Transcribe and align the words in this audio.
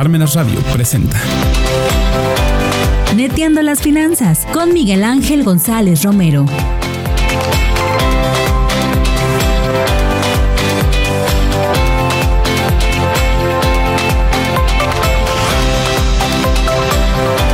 Parmenas 0.00 0.34
Radio 0.34 0.58
presenta. 0.72 1.20
Neteando 3.14 3.60
las 3.60 3.82
finanzas 3.82 4.46
con 4.50 4.72
Miguel 4.72 5.04
Ángel 5.04 5.44
González 5.44 6.04
Romero. 6.04 6.46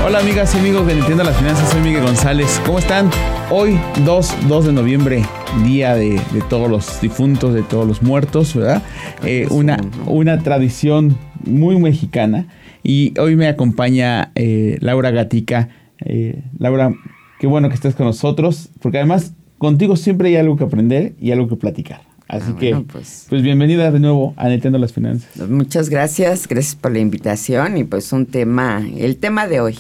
Hola 0.07 0.21
amigas 0.21 0.55
y 0.55 0.59
amigos 0.59 0.87
de 0.87 0.95
Nintendo 0.95 1.25
las 1.25 1.37
Finanzas, 1.37 1.69
soy 1.69 1.81
Miguel 1.81 2.05
González. 2.05 2.61
¿Cómo 2.65 2.79
están? 2.79 3.11
Hoy 3.51 3.77
2, 4.05 4.35
2 4.47 4.67
de 4.67 4.73
noviembre, 4.73 5.27
día 5.65 5.97
de, 5.97 6.21
de 6.31 6.43
todos 6.49 6.71
los 6.71 7.01
difuntos, 7.01 7.55
de 7.55 7.65
todos 7.65 7.89
los 7.89 8.05
muertos, 8.05 8.55
¿verdad? 8.55 8.85
Eh, 9.25 9.49
una, 9.51 9.81
una 10.07 10.39
tradición 10.39 11.19
muy 11.47 11.79
mexicana. 11.79 12.47
Y 12.83 13.19
hoy 13.19 13.37
me 13.37 13.49
acompaña 13.49 14.31
eh, 14.35 14.77
Laura 14.81 15.11
Gatica. 15.11 15.69
Eh, 16.05 16.43
Laura, 16.59 16.93
qué 17.41 17.47
bueno 17.47 17.69
que 17.69 17.75
estés 17.75 17.95
con 17.95 18.07
nosotros, 18.07 18.69
porque 18.81 18.99
además 18.99 19.33
contigo 19.59 19.97
siempre 19.97 20.29
hay 20.29 20.37
algo 20.37 20.57
que 20.57 20.65
aprender 20.65 21.15
y 21.21 21.31
algo 21.33 21.49
que 21.49 21.57
platicar. 21.57 22.03
Así 22.29 22.53
Ah, 22.55 22.57
que, 22.59 22.71
bueno, 22.73 22.87
pues. 22.93 23.27
pues 23.29 23.41
bienvenida 23.43 23.91
de 23.93 24.01
nuevo 24.01 24.35
a 24.37 24.49
Nintendo 24.49 24.79
las 24.79 24.93
Finanzas. 24.93 25.49
Muchas 25.49 25.89
gracias, 25.89 26.49
gracias 26.49 26.75
por 26.75 26.91
la 26.93 26.99
invitación 26.99 27.77
y 27.77 27.85
pues 27.85 28.13
un 28.13 28.27
tema, 28.27 28.85
el 28.99 29.17
tema 29.17 29.47
de 29.47 29.61
hoy, 29.61 29.79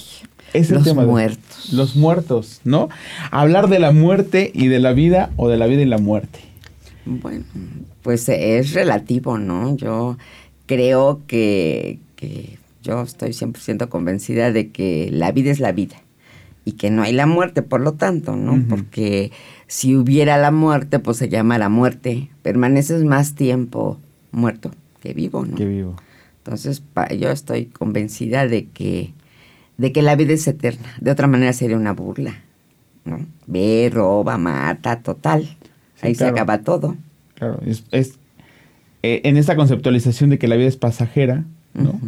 Es 0.52 0.69
el 0.70 0.77
los 0.77 0.84
tema 0.84 1.02
de- 1.02 1.08
muertos. 1.08 1.72
Los 1.72 1.96
muertos, 1.96 2.60
¿no? 2.64 2.88
Hablar 3.33 3.69
de 3.69 3.80
la 3.80 3.91
muerte 3.91 4.52
y 4.55 4.69
de 4.69 4.78
la 4.78 4.92
vida 4.92 5.30
o 5.36 5.48
de 5.48 5.56
la 5.56 5.66
vida 5.66 5.83
y 5.83 5.86
la 5.86 5.98
muerte. 5.98 6.38
Bueno, 7.05 7.44
pues 8.02 8.28
es 8.28 8.72
relativo, 8.74 9.38
¿no? 9.38 9.77
Yo 9.77 10.16
creo 10.66 11.23
que, 11.27 11.98
que 12.16 12.59
yo 12.83 13.02
estoy 13.02 13.30
100% 13.30 13.88
convencida 13.88 14.52
de 14.52 14.70
que 14.70 15.09
la 15.12 15.33
vida 15.33 15.51
es 15.51 15.61
la 15.61 15.73
vida 15.73 15.97
y 16.64 16.73
que 16.73 16.91
no 16.91 17.03
hay 17.03 17.12
la 17.12 17.27
muerte, 17.27 17.62
por 17.62 17.81
lo 17.81 17.92
tanto, 17.92 18.34
¿no? 18.36 18.64
Porque 18.69 19.31
si 19.69 19.95
hubiera 19.97 20.36
la 20.36 20.50
muerte, 20.50 20.98
pues 20.98 21.17
se 21.17 21.28
llama 21.28 21.58
la 21.58 21.69
muerte. 21.69 22.28
Permaneces 22.42 23.05
más 23.05 23.34
tiempo 23.36 23.98
muerto 24.33 24.73
que 25.00 25.14
vivo, 25.14 25.45
¿no? 25.47 25.55
Que 25.56 25.64
vivo. 25.67 25.95
Entonces, 26.39 26.80
pa- 26.80 27.12
yo 27.12 27.30
estoy 27.30 27.67
convencida 27.67 28.48
de 28.48 28.67
que, 28.67 29.12
de 29.78 29.92
que 29.92 30.03
la 30.03 30.17
vida 30.17 30.33
es 30.33 30.47
eterna. 30.48 30.95
De 31.01 31.11
otra 31.12 31.28
manera 31.28 31.53
sería 31.53 31.77
una 31.77 31.92
burla. 31.92 32.42
¿no? 33.05 33.25
Ve, 33.47 33.89
roba, 33.92 34.36
mata, 34.36 35.01
total. 35.03 35.56
Ahí 36.03 36.14
claro. 36.17 36.34
se 36.34 36.41
acaba 36.41 36.58
todo. 36.62 36.97
Claro, 37.34 37.61
es, 37.64 37.84
es, 37.92 38.19
eh, 39.14 39.20
en 39.24 39.36
esta 39.36 39.56
conceptualización 39.56 40.30
de 40.30 40.38
que 40.38 40.48
la 40.48 40.56
vida 40.56 40.68
es 40.68 40.76
pasajera, 40.76 41.44
¿no? 41.74 41.98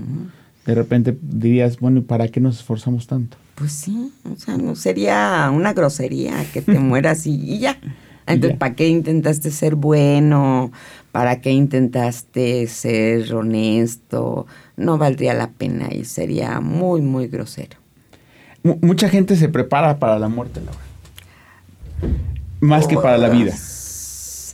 De 0.67 0.75
repente 0.75 1.17
dirías, 1.23 1.79
bueno, 1.81 2.01
¿y 2.01 2.03
para 2.03 2.29
qué 2.29 2.41
nos 2.41 2.59
esforzamos 2.59 3.07
tanto? 3.07 3.37
Pues 3.55 3.73
sí, 3.73 4.13
o 4.31 4.37
sea, 4.37 4.57
no 4.57 4.75
sería 4.77 5.51
una 5.55 5.73
grosería 5.73 6.45
que 6.53 6.61
te 6.63 6.79
mueras 6.79 7.27
y, 7.27 7.35
y 7.35 7.59
ya. 7.59 7.79
Entonces, 8.27 8.57
ya. 8.57 8.59
¿para 8.59 8.75
qué 8.75 8.89
intentaste 8.89 9.51
ser 9.51 9.75
bueno? 9.75 10.71
¿Para 11.13 11.41
qué 11.41 11.51
intentaste 11.53 12.67
ser 12.67 13.33
honesto? 13.35 14.47
No 14.77 14.99
valdría 14.99 15.33
la 15.35 15.49
pena 15.51 15.89
y 15.95 16.05
sería 16.05 16.61
muy, 16.61 17.01
muy 17.01 17.29
grosero. 17.29 17.79
Mu- 18.63 18.79
mucha 18.83 19.09
gente 19.09 19.35
se 19.37 19.49
prepara 19.49 19.99
para 19.99 20.19
la 20.19 20.29
muerte, 20.29 20.61
Laura. 20.61 20.81
Más 22.61 22.87
que 22.87 22.97
para 22.97 23.17
la 23.19 23.29
vida, 23.31 23.55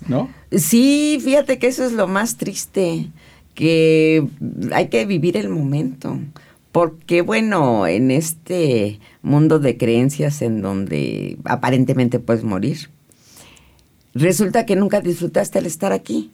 ¿no? 0.09 0.29
Sí, 0.57 1.19
fíjate 1.23 1.59
que 1.59 1.67
eso 1.67 1.85
es 1.85 1.93
lo 1.93 2.07
más 2.07 2.37
triste, 2.37 3.11
que 3.55 4.27
hay 4.73 4.89
que 4.89 5.07
vivir 5.07 5.37
el 5.37 5.49
momento. 5.49 6.19
Porque 6.71 7.23
bueno, 7.23 7.87
en 7.87 8.11
este 8.11 8.99
mundo 9.23 9.59
de 9.61 9.77
creencias 9.77 10.43
en 10.43 10.61
donde 10.61 11.39
aparentemente 11.45 12.19
puedes 12.19 12.43
morir, 12.43 12.91
resulta 14.13 14.67
que 14.67 14.77
nunca 14.77 15.01
disfrutaste 15.01 15.59
al 15.59 15.67
estar 15.67 15.93
aquí 15.93 16.33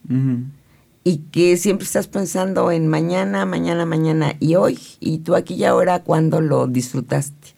y 1.05 1.19
que 1.31 1.57
siempre 1.57 1.85
estás 1.85 2.09
pensando 2.09 2.71
en 2.73 2.89
mañana, 2.89 3.45
mañana, 3.45 3.85
mañana 3.85 4.35
y 4.41 4.55
hoy, 4.55 4.79
y 4.99 5.19
tú 5.19 5.35
aquí 5.35 5.55
y 5.55 5.65
ahora 5.65 6.03
cuando 6.03 6.41
lo 6.41 6.67
disfrutaste. 6.67 7.49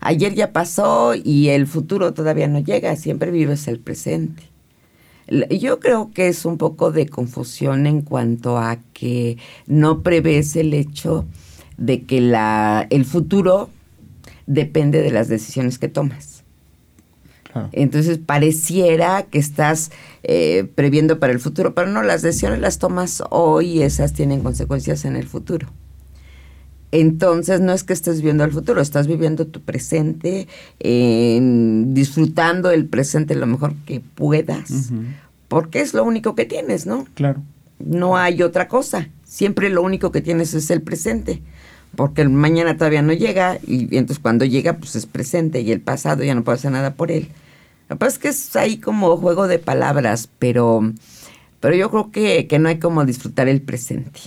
Ayer 0.00 0.34
ya 0.34 0.52
pasó 0.52 1.14
y 1.14 1.50
el 1.50 1.68
futuro 1.68 2.12
todavía 2.12 2.48
no 2.48 2.58
llega, 2.58 2.96
siempre 2.96 3.30
vives 3.30 3.68
el 3.68 3.78
presente. 3.78 4.51
Yo 5.28 5.80
creo 5.80 6.10
que 6.12 6.28
es 6.28 6.44
un 6.44 6.58
poco 6.58 6.90
de 6.90 7.08
confusión 7.08 7.86
en 7.86 8.02
cuanto 8.02 8.58
a 8.58 8.78
que 8.92 9.38
no 9.66 10.02
prevés 10.02 10.56
el 10.56 10.74
hecho 10.74 11.24
de 11.76 12.02
que 12.02 12.20
la, 12.20 12.86
el 12.90 13.04
futuro 13.04 13.70
depende 14.46 15.02
de 15.02 15.10
las 15.10 15.28
decisiones 15.28 15.78
que 15.78 15.88
tomas. 15.88 16.42
Claro. 17.44 17.68
Entonces 17.72 18.18
pareciera 18.18 19.24
que 19.24 19.38
estás 19.38 19.90
eh, 20.22 20.68
previendo 20.74 21.18
para 21.18 21.32
el 21.32 21.40
futuro, 21.40 21.74
pero 21.74 21.88
no, 21.88 22.02
las 22.02 22.22
decisiones 22.22 22.60
las 22.60 22.78
tomas 22.78 23.22
hoy 23.30 23.78
y 23.78 23.82
esas 23.82 24.12
tienen 24.12 24.40
consecuencias 24.40 25.04
en 25.04 25.16
el 25.16 25.28
futuro. 25.28 25.68
Entonces 26.92 27.60
no 27.60 27.72
es 27.72 27.84
que 27.84 27.94
estés 27.94 28.20
viendo 28.22 28.44
el 28.44 28.52
futuro, 28.52 28.80
estás 28.80 29.06
viviendo 29.06 29.46
tu 29.46 29.60
presente, 29.62 30.46
en- 30.78 31.94
disfrutando 31.94 32.70
el 32.70 32.86
presente 32.86 33.34
lo 33.34 33.46
mejor 33.46 33.74
que 33.86 34.00
puedas, 34.00 34.90
porque 35.48 35.80
es 35.80 35.94
lo 35.94 36.04
único 36.04 36.34
que 36.34 36.44
tienes, 36.44 36.86
¿no? 36.86 37.06
Claro. 37.14 37.42
No 37.78 38.16
hay 38.16 38.42
otra 38.42 38.68
cosa. 38.68 39.08
Siempre 39.24 39.70
lo 39.70 39.82
único 39.82 40.12
que 40.12 40.20
tienes 40.20 40.54
es 40.54 40.70
el 40.70 40.82
presente. 40.82 41.42
Porque 41.96 42.22
el 42.22 42.30
mañana 42.30 42.76
todavía 42.78 43.02
no 43.02 43.12
llega 43.12 43.58
y 43.66 43.82
entonces 43.98 44.18
cuando 44.18 44.46
llega 44.46 44.78
pues 44.78 44.96
es 44.96 45.04
presente 45.04 45.60
y 45.60 45.72
el 45.72 45.80
pasado 45.82 46.24
ya 46.24 46.34
no 46.34 46.42
puedo 46.42 46.56
hacer 46.56 46.70
nada 46.72 46.94
por 46.94 47.10
él. 47.10 47.28
Lo 47.90 47.96
que 47.96 48.00
pasa 48.00 48.12
es 48.12 48.18
que 48.18 48.28
es 48.28 48.56
ahí 48.56 48.78
como 48.78 49.14
juego 49.18 49.46
de 49.46 49.58
palabras, 49.58 50.26
pero, 50.38 50.90
pero 51.60 51.74
yo 51.76 51.90
creo 51.90 52.10
que, 52.10 52.46
que 52.46 52.58
no 52.58 52.70
hay 52.70 52.78
como 52.78 53.04
disfrutar 53.04 53.46
el 53.48 53.60
presente. 53.60 54.20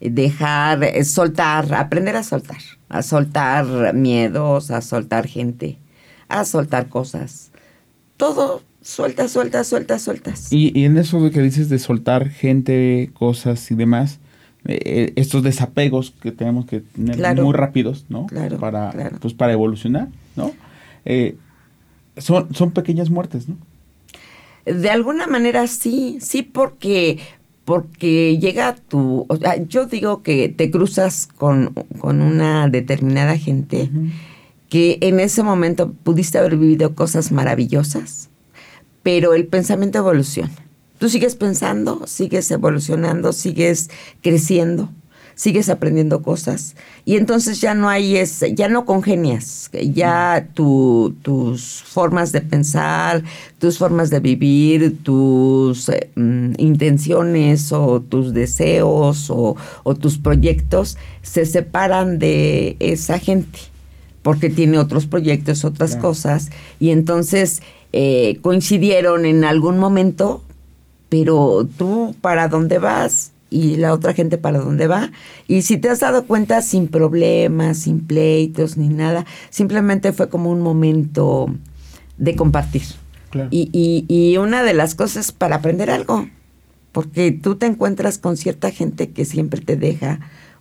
Dejar, 0.00 0.82
eh, 0.84 1.04
soltar, 1.04 1.72
aprender 1.74 2.16
a 2.16 2.22
soltar, 2.22 2.58
a 2.88 3.02
soltar 3.02 3.94
miedos, 3.94 4.70
a 4.70 4.80
soltar 4.82 5.26
gente, 5.26 5.78
a 6.28 6.44
soltar 6.44 6.88
cosas. 6.88 7.50
Todo 8.16 8.62
suelta, 8.82 9.26
suelta, 9.28 9.64
suelta, 9.64 9.98
sueltas. 9.98 10.52
Y, 10.52 10.78
y 10.78 10.84
en 10.84 10.98
eso 10.98 11.20
de 11.22 11.30
que 11.30 11.40
dices 11.40 11.68
de 11.68 11.78
soltar 11.78 12.28
gente, 12.28 13.10
cosas 13.14 13.70
y 13.70 13.74
demás, 13.74 14.18
eh, 14.66 14.78
eh, 14.84 15.12
estos 15.16 15.42
desapegos 15.42 16.12
que 16.20 16.30
tenemos 16.32 16.66
que 16.66 16.80
tener 16.80 17.16
Claro. 17.16 17.44
muy 17.44 17.54
rápidos, 17.54 18.04
¿no? 18.08 18.26
Claro, 18.26 18.58
Para, 18.58 18.90
claro. 18.90 19.16
Pues 19.20 19.32
para 19.32 19.52
evolucionar, 19.52 20.08
¿no? 20.34 20.52
Eh, 21.04 21.36
son, 22.18 22.52
son 22.54 22.72
pequeñas 22.72 23.10
muertes, 23.10 23.48
¿no? 23.48 23.56
De 24.64 24.90
alguna 24.90 25.26
manera 25.28 25.68
sí, 25.68 26.18
sí 26.20 26.42
porque 26.42 27.20
porque 27.66 28.38
llega 28.38 28.76
tu, 28.76 29.26
o 29.28 29.36
sea, 29.36 29.56
yo 29.64 29.86
digo 29.86 30.22
que 30.22 30.48
te 30.48 30.70
cruzas 30.70 31.26
con, 31.26 31.74
con 31.98 32.22
una 32.22 32.68
determinada 32.68 33.36
gente 33.36 33.90
que 34.68 34.98
en 35.00 35.18
ese 35.18 35.42
momento 35.42 35.92
pudiste 35.92 36.38
haber 36.38 36.56
vivido 36.56 36.94
cosas 36.94 37.32
maravillosas, 37.32 38.30
pero 39.02 39.34
el 39.34 39.48
pensamiento 39.48 39.98
evoluciona. 39.98 40.54
Tú 40.98 41.08
sigues 41.08 41.34
pensando, 41.34 42.06
sigues 42.06 42.48
evolucionando, 42.52 43.32
sigues 43.32 43.90
creciendo, 44.22 44.88
sigues 45.36 45.68
aprendiendo 45.68 46.22
cosas. 46.22 46.74
Y 47.04 47.16
entonces 47.16 47.60
ya 47.60 47.74
no 47.74 47.88
hay 47.90 48.16
ese, 48.16 48.54
ya 48.54 48.68
no 48.68 48.84
congenias, 48.86 49.70
ya 49.92 50.48
tu- 50.54 51.14
tus 51.22 51.82
formas 51.84 52.32
de 52.32 52.40
pensar, 52.40 53.22
tus 53.58 53.76
formas 53.78 54.08
de 54.10 54.18
vivir, 54.20 54.96
tus 55.04 55.90
eh, 55.90 56.10
mm, 56.16 56.54
intenciones 56.56 57.70
o 57.70 58.00
tus 58.00 58.32
deseos 58.32 59.28
o, 59.30 59.56
o 59.84 59.94
tus 59.94 60.16
proyectos 60.18 60.96
se 61.22 61.44
separan 61.46 62.18
de 62.18 62.76
esa 62.80 63.18
gente 63.18 63.58
porque 64.22 64.48
tiene 64.50 64.78
otros 64.78 65.06
proyectos, 65.06 65.64
otras 65.64 65.90
Claro. 65.92 66.08
cosas, 66.08 66.50
y 66.80 66.90
entonces 66.90 67.62
eh, 67.92 68.38
coincidieron 68.42 69.24
en 69.26 69.44
algún 69.44 69.78
momento, 69.78 70.42
pero 71.08 71.68
tú 71.78 72.16
para 72.20 72.48
dónde 72.48 72.78
vas 72.78 73.30
y 73.56 73.76
la 73.76 73.92
otra 73.94 74.12
gente 74.12 74.36
para 74.38 74.58
dónde 74.58 74.86
va. 74.86 75.10
Y 75.48 75.62
si 75.62 75.78
te 75.78 75.88
has 75.88 76.00
dado 76.00 76.26
cuenta, 76.26 76.60
sin 76.62 76.88
problemas, 76.88 77.78
sin 77.78 78.00
pleitos, 78.00 78.76
ni 78.76 78.88
nada, 78.88 79.24
simplemente 79.50 80.12
fue 80.12 80.28
como 80.28 80.50
un 80.50 80.60
momento 80.60 81.46
de 82.18 82.36
compartir. 82.36 82.82
Claro. 83.30 83.48
Y, 83.50 83.70
y, 83.72 84.04
y 84.08 84.36
una 84.36 84.62
de 84.62 84.74
las 84.74 84.94
cosas 84.94 85.32
para 85.32 85.56
aprender 85.56 85.90
algo, 85.90 86.28
porque 86.92 87.32
tú 87.32 87.56
te 87.56 87.66
encuentras 87.66 88.18
con 88.18 88.36
cierta 88.36 88.70
gente 88.70 89.10
que 89.10 89.24
siempre 89.24 89.60
te 89.60 89.76
deja 89.76 90.20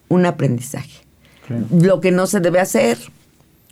un 0.09 0.25
aprendizaje 0.25 1.01
Claro. 1.47 1.65
lo 1.71 2.01
que 2.01 2.11
no 2.11 2.25
se 2.25 2.39
debe 2.39 2.59
hacer 2.59 2.97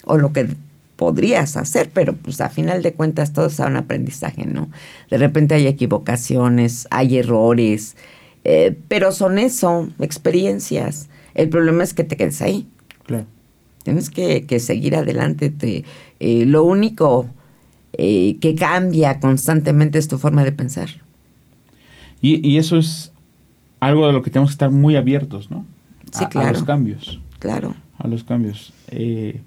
o 0.05 0.17
lo 0.17 0.31
que 0.31 0.47
podrías 0.95 1.57
hacer, 1.57 1.89
pero 1.91 2.13
pues 2.13 2.39
a 2.39 2.49
final 2.49 2.83
de 2.83 2.93
cuentas 2.93 3.33
todo 3.33 3.47
es 3.47 3.57
un 3.59 3.75
aprendizaje, 3.77 4.45
¿no? 4.45 4.69
De 5.09 5.17
repente 5.17 5.55
hay 5.55 5.65
equivocaciones, 5.67 6.87
hay 6.91 7.17
errores, 7.17 7.95
eh, 8.43 8.77
pero 8.87 9.11
son 9.11 9.39
eso, 9.39 9.89
experiencias. 9.99 11.09
El 11.33 11.49
problema 11.49 11.83
es 11.83 11.93
que 11.93 12.03
te 12.03 12.17
quedes 12.17 12.41
ahí. 12.41 12.67
Claro. 13.05 13.25
Tienes 13.83 14.09
que, 14.09 14.45
que 14.45 14.59
seguir 14.59 14.95
adelante. 14.95 15.49
Te, 15.49 15.83
eh, 16.19 16.45
lo 16.45 16.63
único 16.63 17.27
eh, 17.93 18.37
que 18.39 18.55
cambia 18.55 19.19
constantemente 19.19 19.99
es 19.99 20.07
tu 20.07 20.17
forma 20.17 20.43
de 20.43 20.51
pensar. 20.51 20.89
Y, 22.21 22.47
y, 22.47 22.57
eso 22.57 22.77
es 22.77 23.11
algo 23.81 24.07
de 24.07 24.13
lo 24.13 24.21
que 24.21 24.31
tenemos 24.31 24.51
que 24.51 24.53
estar 24.53 24.71
muy 24.71 24.95
abiertos, 24.95 25.51
¿no? 25.51 25.65
Sí, 26.11 26.23
a, 26.23 26.29
claro. 26.29 26.47
a 26.47 26.51
los 26.53 26.63
cambios. 26.63 27.19
Claro. 27.39 27.75
A 27.97 28.07
los 28.07 28.23
cambios. 28.23 28.73
Eh, 28.87 29.41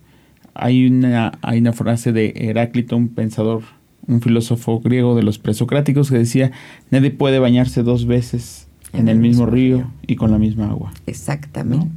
hay, 0.52 0.86
una, 0.86 1.38
hay 1.40 1.58
una 1.58 1.72
frase 1.72 2.12
de 2.12 2.34
Heráclito, 2.36 2.96
un 2.96 3.08
pensador, 3.08 3.62
un 4.06 4.20
filósofo 4.20 4.80
griego 4.80 5.14
de 5.14 5.22
los 5.22 5.38
presocráticos, 5.38 6.10
que 6.10 6.18
decía, 6.18 6.52
nadie 6.90 7.10
puede 7.10 7.38
bañarse 7.38 7.82
dos 7.82 8.06
veces 8.06 8.65
en, 8.96 9.02
en 9.02 9.08
el, 9.08 9.16
el, 9.16 9.22
mismo, 9.22 9.44
mismo 9.44 9.54
río, 9.54 9.76
río, 9.78 9.90
y 10.06 10.16
con 10.16 10.30
la 10.30 10.38
misma 10.38 10.70
agua. 10.70 10.92
Exactamente. 11.06 11.86
¿no? 11.86 11.92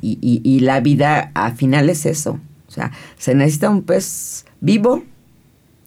Y, 0.00 0.18
y, 0.20 0.40
y, 0.44 0.60
la 0.60 0.80
vida 0.80 1.32
al 1.34 1.52
final 1.56 1.90
es 1.90 2.06
eso. 2.06 2.38
O 2.68 2.70
sea, 2.70 2.92
se 3.16 3.34
necesita 3.34 3.70
un 3.70 3.82
pez 3.82 4.44
vivo 4.60 5.02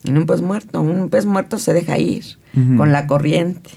y 0.04 0.12
un 0.12 0.25
pez 0.25 0.42
muerto. 0.42 0.81
Un 0.81 1.10
pez 1.10 1.25
muerto 1.25 1.60
se 1.60 1.74
deja 1.74 1.98
ir 1.98 2.24
uh 2.56 2.60
-huh. 2.60 2.78
con 2.78 2.92
la 2.92 3.07
corriente. 3.07 3.69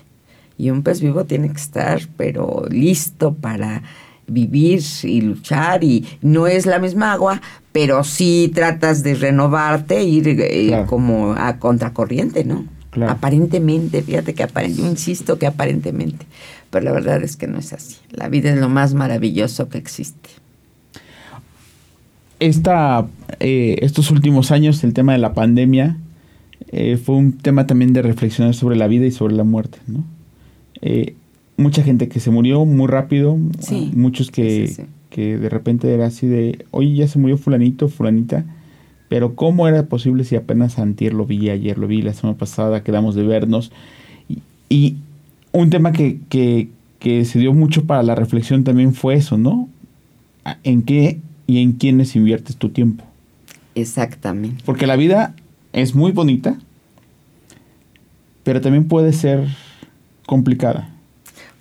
Y 0.56 0.71
un 0.71 0.83
pez 0.83 1.01
vivo 1.01 1.25
tiene 1.25 1.49
que 1.49 1.61
estar, 1.61 2.01
pero 2.17 2.65
listo 2.71 3.35
para 3.35 3.83
vivir 4.27 4.83
y 5.03 5.21
luchar. 5.21 5.85
Y 5.85 6.05
no 6.23 6.47
es 6.47 6.67
la 6.67 6.79
misma 6.79 7.12
agua, 7.12 7.41
pero 7.73 8.05
sí 8.05 8.51
tratas 8.55 9.03
de 9.03 9.15
renovarte, 9.15 10.03
ir 10.03 10.29
eh, 10.29 10.67
claro. 10.69 10.87
como 10.87 11.33
a 11.33 11.59
contracorriente, 11.59 12.45
¿no? 12.45 12.65
Claro. 12.94 13.11
Aparentemente, 13.11 14.02
fíjate 14.02 14.35
que 14.35 14.44
aparentemente, 14.44 14.82
yo 14.85 14.88
insisto 14.88 15.37
que 15.37 15.49
aparentemente, 15.49 16.26
pero 16.70 16.85
la 16.85 16.93
verdad 16.93 17.20
es 17.25 17.37
que 17.37 17.49
no 17.49 17.58
es 17.58 17.73
así. 17.73 17.96
La 18.12 18.29
vida 18.29 18.50
es 18.50 18.56
lo 18.56 18.69
más 18.69 18.94
maravilloso 18.94 19.69
que 19.69 19.79
existe. 19.79 20.31
Esta, 22.38 23.05
eh, 23.41 23.79
estos 23.82 24.12
últimos 24.12 24.52
años, 24.52 24.85
el 24.85 24.93
tema 24.93 25.12
de 25.12 25.19
la 25.19 25.35
pandemia, 25.35 25.96
eh, 26.69 26.96
fue 26.96 27.17
un 27.17 27.32
tema 27.32 27.67
también 27.67 27.93
de 27.93 28.02
reflexionar 28.02 28.55
sobre 28.55 28.76
la 28.76 28.87
vida 28.87 29.06
y 29.06 29.11
sobre 29.11 29.35
la 29.35 29.43
muerte, 29.43 29.79
¿no? 29.88 30.05
Eh, 30.81 31.17
mucha 31.56 31.82
gente 31.82 32.08
que 32.08 32.20
se 32.20 32.31
murió 32.31 32.64
muy 32.64 32.87
rápido, 32.87 33.37
sí. 33.58 33.91
muchos 33.96 34.31
que, 34.31 34.69
sí, 34.69 34.75
sí, 34.75 34.82
que 35.11 35.37
de 35.37 35.49
repente 35.49 35.93
era 35.93 36.06
así 36.06 36.29
de, 36.29 36.64
oye, 36.70 36.94
ya 36.94 37.08
se 37.08 37.19
murió 37.19 37.38
fulanito, 37.38 37.88
fulanita, 37.88 38.44
pero 39.15 39.37
¿cómo 39.37 39.69
era 39.69 39.85
posible 39.85 40.25
si 40.25 40.35
apenas 40.35 40.77
antier 40.81 41.15
lo 41.15 41.25
vi, 41.25 41.49
ayer 41.49 41.79
lo 41.79 41.87
vi, 41.87 42.03
la 42.03 42.13
semana 42.15 42.37
pasada 42.37 42.83
quedamos 42.83 43.15
de 43.15 43.23
vernos? 43.23 43.71
Y, 44.29 44.39
y 44.69 44.97
un 45.53 45.71
tema 45.71 45.93
que, 45.93 46.19
que, 46.29 46.69
que, 46.99 47.25
se 47.25 47.39
dio 47.39 47.55
mucho 47.55 47.85
para 47.85 48.03
la 48.03 48.17
reflexión 48.17 48.65
también 48.65 48.93
fue 48.93 49.15
eso, 49.15 49.39
¿no? 49.39 49.69
¿En 50.65 50.83
qué 50.83 51.21
y 51.47 51.63
en 51.63 51.75
quiénes 51.75 52.17
inviertes 52.17 52.57
tu 52.57 52.71
tiempo? 52.71 53.05
Exactamente. 53.77 54.65
Porque 54.67 54.89
la 54.89 54.97
vida 54.97 55.37
es 55.73 55.95
muy 55.95 56.11
bonita, 56.11 56.59
pero 58.43 58.61
también 58.61 58.89
puede 58.89 59.13
ser 59.13 59.47
complicada. 60.27 60.89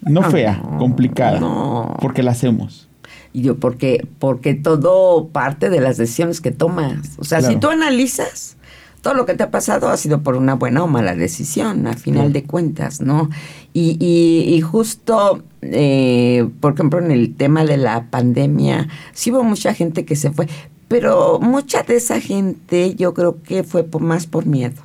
No 0.02 0.22
Ah, 0.22 0.32
fea, 0.32 0.60
complicada. 0.80 1.40
no. 1.40 1.98
Porque 2.02 2.24
la 2.24 2.32
hacemos. 2.32 2.88
Y 3.34 3.42
yo, 3.42 3.58
porque, 3.58 4.08
porque 4.20 4.54
todo 4.54 5.28
parte 5.30 5.70
de 5.70 5.82
las 5.82 5.98
decisiones 5.98 6.40
que 6.40 6.52
tomas. 6.52 7.00
O 7.18 7.24
sea, 7.24 7.40
Claro. 7.40 7.54
si 7.54 7.60
tú 7.60 7.68
analizas, 7.70 8.58
todo 9.02 9.16
lo 9.16 9.26
que 9.26 9.34
te 9.34 9.44
ha 9.44 9.52
pasado 9.52 9.90
ha 9.90 9.98
sido 9.98 10.22
por 10.22 10.36
una 10.38 10.54
buena 10.54 10.84
o 10.84 10.88
mala 10.88 11.16
decisión, 11.16 11.88
a 11.88 11.94
final 11.94 12.32
de 12.32 12.44
cuentas, 12.44 13.02
¿no? 13.02 13.30
Y, 13.74 13.98
y, 14.00 14.54
y 14.54 14.62
justo, 14.62 15.44
eh, 15.62 16.48
por 16.62 16.74
ejemplo, 16.76 17.00
en 17.00 17.12
el 17.12 17.36
tema 17.36 17.66
de 17.66 17.78
la 17.78 18.06
pandemia, 18.12 18.88
sí 19.14 19.32
hubo 19.32 19.44
mucha 19.44 19.74
gente 19.74 20.06
que 20.06 20.16
se 20.16 20.32
fue, 20.32 20.48
pero 20.88 21.40
mucha 21.42 21.82
de 21.84 21.96
esa 21.96 22.22
gente 22.22 22.94
yo 22.96 23.14
creo 23.14 23.42
que 23.42 23.64
fue 23.64 23.84
por, 23.84 24.02
más 24.02 24.28
por 24.28 24.46
miedo. 24.46 24.82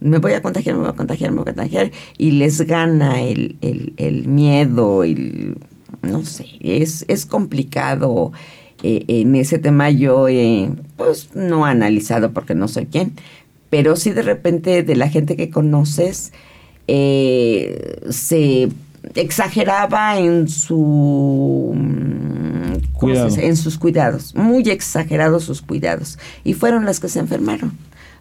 Me 0.00 0.18
voy 0.18 0.32
a 0.32 0.42
contagiar, 0.42 0.74
me 0.74 0.80
voy 0.80 0.90
a 0.90 0.94
contagiar, 0.94 1.30
me 1.30 1.36
voy 1.36 1.42
a 1.42 1.54
contagiar, 1.54 1.92
y 2.18 2.32
les 2.32 2.62
gana 2.62 3.20
el, 3.20 3.56
el, 3.60 3.92
el 3.98 4.26
miedo, 4.26 5.04
el, 5.04 5.58
no 6.02 6.24
sé, 6.24 6.46
es, 6.60 7.04
es 7.08 7.26
complicado. 7.26 8.32
eh, 8.82 9.04
en 9.06 9.34
ese 9.36 9.58
tema 9.58 9.90
yo, 9.90 10.28
eh, 10.28 10.70
pues, 10.96 11.34
no 11.34 11.66
he 11.66 11.70
analizado 11.70 12.32
porque 12.32 12.54
no 12.54 12.66
soy 12.68 12.86
quien, 12.86 13.12
pero 13.70 13.96
sí 13.96 14.10
de 14.10 14.22
repente 14.22 14.82
de 14.82 14.96
la 14.96 15.08
gente 15.08 15.36
que 15.36 15.50
conoces 15.50 16.32
eh, 16.88 18.00
se 18.10 18.68
exageraba 19.14 20.18
en 20.18 20.48
su 20.48 21.72
mm, 21.74 22.52
en 23.38 23.56
sus 23.56 23.78
cuidados, 23.78 24.34
muy 24.34 24.62
exagerados 24.70 25.44
sus 25.44 25.62
cuidados, 25.62 26.18
y 26.44 26.54
fueron 26.54 26.84
las 26.84 27.00
que 27.00 27.08
se 27.08 27.18
enfermaron. 27.18 27.72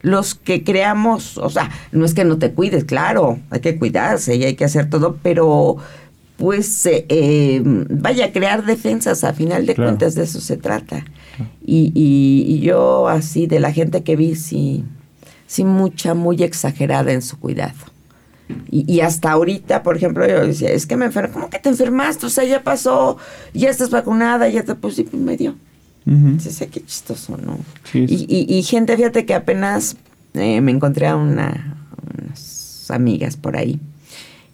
Los 0.01 0.33
que 0.33 0.63
creamos, 0.63 1.37
o 1.37 1.49
sea, 1.51 1.69
no 1.91 2.05
es 2.05 2.15
que 2.15 2.25
no 2.25 2.39
te 2.39 2.53
cuides, 2.53 2.85
claro, 2.85 3.39
hay 3.51 3.59
que 3.59 3.77
cuidarse 3.77 4.35
y 4.35 4.43
hay 4.43 4.55
que 4.55 4.65
hacer 4.65 4.89
todo, 4.89 5.17
pero 5.21 5.77
pues 6.41 6.85
eh, 6.87 7.05
eh, 7.09 7.61
vaya 7.63 8.25
a 8.25 8.31
crear 8.31 8.65
defensas, 8.65 9.23
a 9.23 9.31
final 9.33 9.67
de 9.67 9.75
Claro. 9.75 9.91
cuentas 9.91 10.15
de 10.15 10.23
eso 10.23 10.41
se 10.41 10.57
trata. 10.57 11.05
Y, 11.63 11.91
y- 11.93 12.45
y 12.55 12.59
yo 12.61 13.07
así, 13.07 13.45
de 13.45 13.59
la 13.59 13.71
gente 13.71 14.01
que 14.03 14.15
vi, 14.15 14.33
sí, 14.35 14.83
sí 15.45 15.63
mucha, 15.63 16.15
muy 16.15 16.41
exagerada 16.41 17.11
en 17.13 17.21
su 17.21 17.37
cuidado. 17.37 17.75
Y, 18.71 18.91
y 18.91 19.01
hasta 19.01 19.31
ahorita, 19.31 19.83
por 19.83 19.95
ejemplo, 19.97 20.27
yo 20.27 20.45
decía, 20.47 20.71
es 20.71 20.87
que 20.87 20.97
me 20.97 21.05
enfermé, 21.05 21.31
¿cómo 21.31 21.49
que 21.51 21.59
te 21.59 21.69
enfermaste? 21.69 22.25
O 22.25 22.29
sea, 22.29 22.43
ya 22.43 22.63
pasó, 22.63 23.17
ya 23.53 23.69
estás 23.69 23.91
vacunada, 23.91 24.49
ya 24.49 24.63
te 24.63 24.73
pues 24.73 24.95
sí, 24.95 25.03
pues, 25.03 25.21
me 25.21 25.37
dio. 25.37 25.55
Sí, 26.39 26.65
qué 26.65 26.83
chistoso, 26.83 27.37
¿no? 27.37 27.59
Sí, 27.91 28.05
y, 28.09 28.17
sí. 28.17 28.25
y- 28.27 28.55
y 28.57 28.63
gente, 28.63 28.97
fíjate 28.97 29.27
que 29.27 29.35
apenas 29.35 29.95
eh, 30.33 30.59
me 30.59 30.71
encontré 30.71 31.05
a 31.07 31.15
una, 31.15 31.77
unas 32.25 32.89
amigas 32.89 33.37
por 33.37 33.55
ahí. 33.55 33.79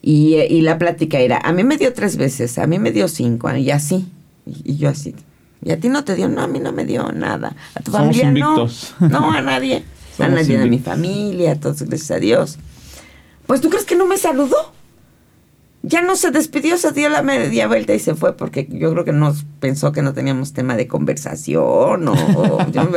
Y, 0.09 0.36
y 0.38 0.62
la 0.62 0.77
plática 0.77 1.19
era, 1.19 1.38
a 1.44 1.51
mí 1.51 1.65
me 1.65 1.75
dio 1.75 1.92
tres 1.94 2.15
veces, 2.15 2.57
a 2.59 2.65
mí 2.65 2.80
me 2.80 2.92
dio 2.94 3.09
cinco, 3.09 3.54
y 3.54 3.71
así. 3.71 4.07
Y, 4.45 4.71
y 4.71 4.77
yo 4.77 4.88
así. 4.89 5.13
¿Y 5.62 5.71
a 5.71 5.80
ti 5.81 5.89
no 5.89 6.06
te 6.06 6.15
dio? 6.15 6.30
No, 6.30 6.42
a 6.44 6.48
mí 6.48 6.59
no 6.59 6.71
me 6.71 6.86
dio 6.86 7.12
nada. 7.12 7.56
¿A 7.75 7.81
tu 7.81 7.92
Somos 7.92 8.07
familia 8.15 8.27
invictos. 8.30 8.94
no? 9.01 9.09
No, 9.09 9.31
a 9.33 9.42
nadie. 9.42 9.83
a 10.18 10.27
nadie 10.30 10.54
de 10.57 10.59
mi 10.59 10.75
invictos. 10.77 10.94
familia, 10.94 11.51
a 11.51 11.56
todos, 11.59 11.81
gracias 11.81 12.12
a 12.12 12.19
Dios. 12.19 12.57
Pues 13.48 13.59
tú 13.59 13.69
crees 13.69 13.83
que 13.83 13.95
no 13.98 14.06
me 14.06 14.18
saludó. 14.18 14.56
Ya 15.83 16.01
no 16.01 16.15
se 16.15 16.31
despidió, 16.31 16.77
se 16.77 16.92
dio 16.94 17.10
la 17.10 17.21
media 17.21 17.68
vuelta 17.68 17.94
y 17.94 18.00
se 18.00 18.15
fue 18.15 18.36
porque 18.38 18.65
yo 18.71 18.92
creo 18.94 19.03
que 19.03 19.12
nos 19.13 19.45
pensó 19.60 19.92
que 19.92 20.01
no 20.01 20.13
teníamos 20.13 20.53
tema 20.53 20.75
de 20.77 20.88
conversación 20.88 22.07
o... 22.07 22.72
yo- 22.72 22.89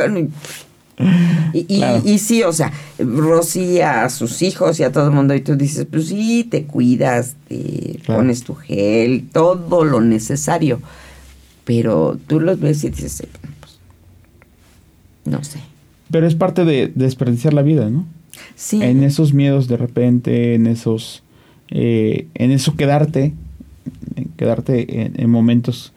y, 1.53 1.59
y, 1.59 1.65
y- 1.67 1.77
Claro. 1.77 2.01
y 2.05 2.17
sí, 2.19 2.43
o 2.43 2.53
sea, 2.53 2.71
Rosy 2.99 3.79
a 3.81 4.09
sus 4.09 4.41
hijos 4.41 4.79
y 4.79 4.83
a 4.83 4.91
todo 4.91 5.05
el 5.07 5.11
mundo 5.11 5.33
y 5.33 5.41
tú 5.41 5.55
dices, 5.55 5.87
pues 5.89 6.07
sí, 6.07 6.43
te 6.49 6.63
cuidas, 6.65 7.35
te 7.47 7.97
Claro. 8.03 8.21
pones 8.21 8.43
tu 8.43 8.55
gel, 8.55 9.27
todo 9.31 9.83
lo 9.85 10.01
necesario. 10.01 10.79
Pero 11.65 12.19
tú 12.27 12.39
los 12.39 12.59
ves 12.59 12.83
y 12.83 12.89
dices, 12.89 13.21
eh, 13.21 13.27
pues, 13.59 13.79
no 15.25 15.43
sé. 15.43 15.59
Pero 16.11 16.27
es 16.27 16.35
parte 16.35 16.65
de 16.65 16.91
desperdiciar 16.93 17.53
la 17.53 17.61
vida, 17.61 17.89
¿no? 17.89 18.05
Sí. 18.55 18.81
En 18.81 19.03
esos 19.03 19.33
miedos 19.33 19.67
de 19.67 19.77
repente, 19.77 20.55
en 20.55 20.67
esos... 20.67 21.23
eh, 21.69 22.27
en 22.33 22.51
eso 22.51 22.75
quedarte, 22.75 23.33
quedarte 24.37 25.01
en, 25.03 25.13
en 25.19 25.29
momentos 25.29 25.93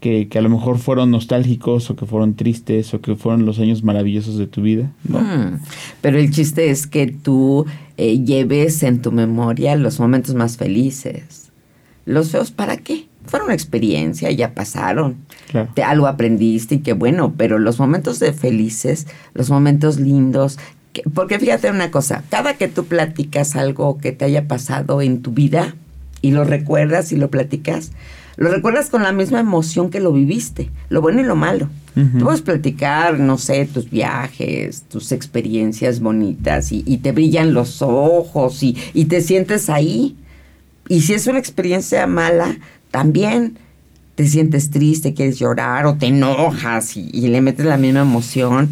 que, 0.00 0.28
que 0.28 0.38
a 0.38 0.42
lo 0.42 0.48
mejor 0.48 0.78
fueron 0.78 1.10
nostálgicos 1.10 1.90
o 1.90 1.96
que 1.96 2.06
fueron 2.06 2.34
tristes 2.34 2.94
o 2.94 3.00
que 3.00 3.16
fueron 3.16 3.44
los 3.46 3.58
años 3.58 3.82
maravillosos 3.82 4.38
de 4.38 4.46
tu 4.46 4.62
vida, 4.62 4.92
¿no? 5.04 5.20
Mm, 5.20 5.60
Pero 6.00 6.18
el 6.18 6.30
chiste 6.30 6.70
es 6.70 6.86
que 6.86 7.06
tú 7.08 7.66
eh, 7.96 8.18
lleves 8.24 8.82
en 8.82 9.02
tu 9.02 9.10
memoria 9.12 9.74
los 9.76 9.98
momentos 9.98 10.34
más 10.34 10.56
felices. 10.56 11.50
Los 12.04 12.30
feos, 12.30 12.50
¿para 12.52 12.76
qué? 12.76 13.06
Fueron 13.26 13.46
una 13.46 13.54
experiencia, 13.54 14.30
ya 14.30 14.54
pasaron. 14.54 15.16
Claro. 15.50 15.68
Te- 15.74 15.82
algo 15.82 16.06
aprendiste 16.06 16.76
y 16.76 16.78
qué 16.78 16.92
bueno, 16.94 17.34
pero 17.36 17.58
los 17.58 17.78
momentos 17.78 18.18
de 18.20 18.32
felices, 18.32 19.06
los 19.34 19.50
momentos 19.50 19.98
lindos, 19.98 20.58
que- 20.92 21.02
porque 21.12 21.38
fíjate 21.38 21.70
una 21.70 21.90
cosa, 21.90 22.22
cada 22.30 22.54
que 22.54 22.68
tú 22.68 22.84
platicas 22.86 23.56
algo 23.56 23.98
que 23.98 24.12
te 24.12 24.24
haya 24.24 24.46
pasado 24.48 25.02
en 25.02 25.20
tu 25.22 25.32
vida 25.32 25.74
y 26.22 26.30
lo 26.30 26.44
recuerdas 26.44 27.12
y 27.12 27.16
lo 27.16 27.30
platicas, 27.30 27.92
lo 28.38 28.50
recuerdas 28.50 28.88
con 28.88 29.02
la 29.02 29.10
misma 29.10 29.40
emoción 29.40 29.90
que 29.90 29.98
lo 29.98 30.12
viviste, 30.12 30.70
lo 30.90 31.02
bueno 31.02 31.20
y 31.20 31.24
lo 31.24 31.34
malo. 31.34 31.68
Tú 31.94 32.26
puedes 32.26 32.42
platicar, 32.42 33.18
no 33.18 33.38
sé, 33.38 33.66
tus 33.66 33.90
viajes, 33.90 34.82
tus 34.82 35.10
experiencias 35.10 35.98
bonitas 35.98 36.70
y, 36.70 36.84
y 36.86 36.98
te 36.98 37.10
brillan 37.10 37.52
los 37.52 37.82
ojos 37.82 38.62
y, 38.62 38.76
y 38.94 39.06
te 39.06 39.20
sientes 39.20 39.68
ahí. 39.68 40.16
Y 40.88 41.00
si 41.00 41.14
es 41.14 41.26
una 41.26 41.40
experiencia 41.40 42.06
mala, 42.06 42.56
también 42.92 43.58
te 44.14 44.28
sientes 44.28 44.70
triste, 44.70 45.12
quieres 45.12 45.40
llorar 45.40 45.86
o 45.86 45.96
te 45.96 46.06
enojas 46.06 46.96
y, 46.96 47.10
y 47.12 47.26
le 47.26 47.40
metes 47.40 47.66
la 47.66 47.78
misma 47.78 48.02
emoción. 48.02 48.70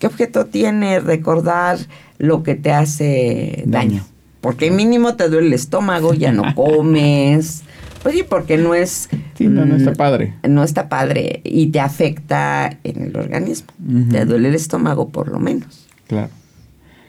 ¿Qué 0.00 0.06
objeto 0.06 0.46
tiene 0.46 1.00
recordar 1.00 1.78
lo 2.16 2.42
que 2.42 2.54
te 2.54 2.72
hace 2.72 3.64
daño? 3.66 3.88
Daño. 3.88 4.06
Porque 4.40 4.70
mínimo 4.70 5.16
te 5.16 5.28
duele 5.28 5.48
el 5.48 5.52
estómago, 5.52 6.14
ya 6.14 6.32
no 6.32 6.42
comes, 6.54 7.64
Pues 8.06 8.18
sí, 8.18 8.22
porque 8.22 8.56
no 8.56 8.72
es... 8.72 9.08
Sí, 9.34 9.48
no, 9.48 9.66
no 9.66 9.74
está 9.74 9.90
mm, 9.90 9.96
padre. 9.96 10.34
No 10.48 10.62
está 10.62 10.88
padre 10.88 11.40
y 11.42 11.66
te 11.72 11.80
afecta 11.80 12.78
en 12.84 13.02
el 13.02 13.16
organismo. 13.16 13.66
Te 14.12 14.24
duele 14.24 14.50
el 14.50 14.54
estómago 14.54 15.08
por 15.08 15.26
lo 15.26 15.40
menos. 15.40 15.88
Claro, 16.06 16.30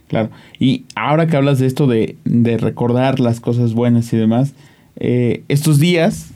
claro. 0.08 0.32
Y 0.58 0.86
ahora 0.96 1.27
que 1.27 1.38
hablas 1.38 1.60
de 1.60 1.68
esto 1.68 1.86
de, 1.86 2.18
de 2.25 2.58
recordar 2.58 3.20
las 3.20 3.39
cosas 3.39 3.75
buenas 3.75 4.12
y 4.12 4.18
demás, 4.18 4.54
eh, 4.96 5.44
estos 5.50 5.77
días 5.77 6.30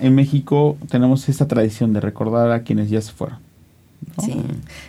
en 0.00 0.16
México 0.16 0.76
tenemos 0.90 1.28
esta 1.28 1.46
tradición 1.46 1.92
de 1.92 2.00
recordar 2.00 2.50
a 2.50 2.64
quienes 2.64 2.90
ya 2.90 3.00
se 3.00 3.12
fueron. 3.12 3.38
¿no? 4.16 4.24
Sí, 4.24 4.32
yo 4.32 4.42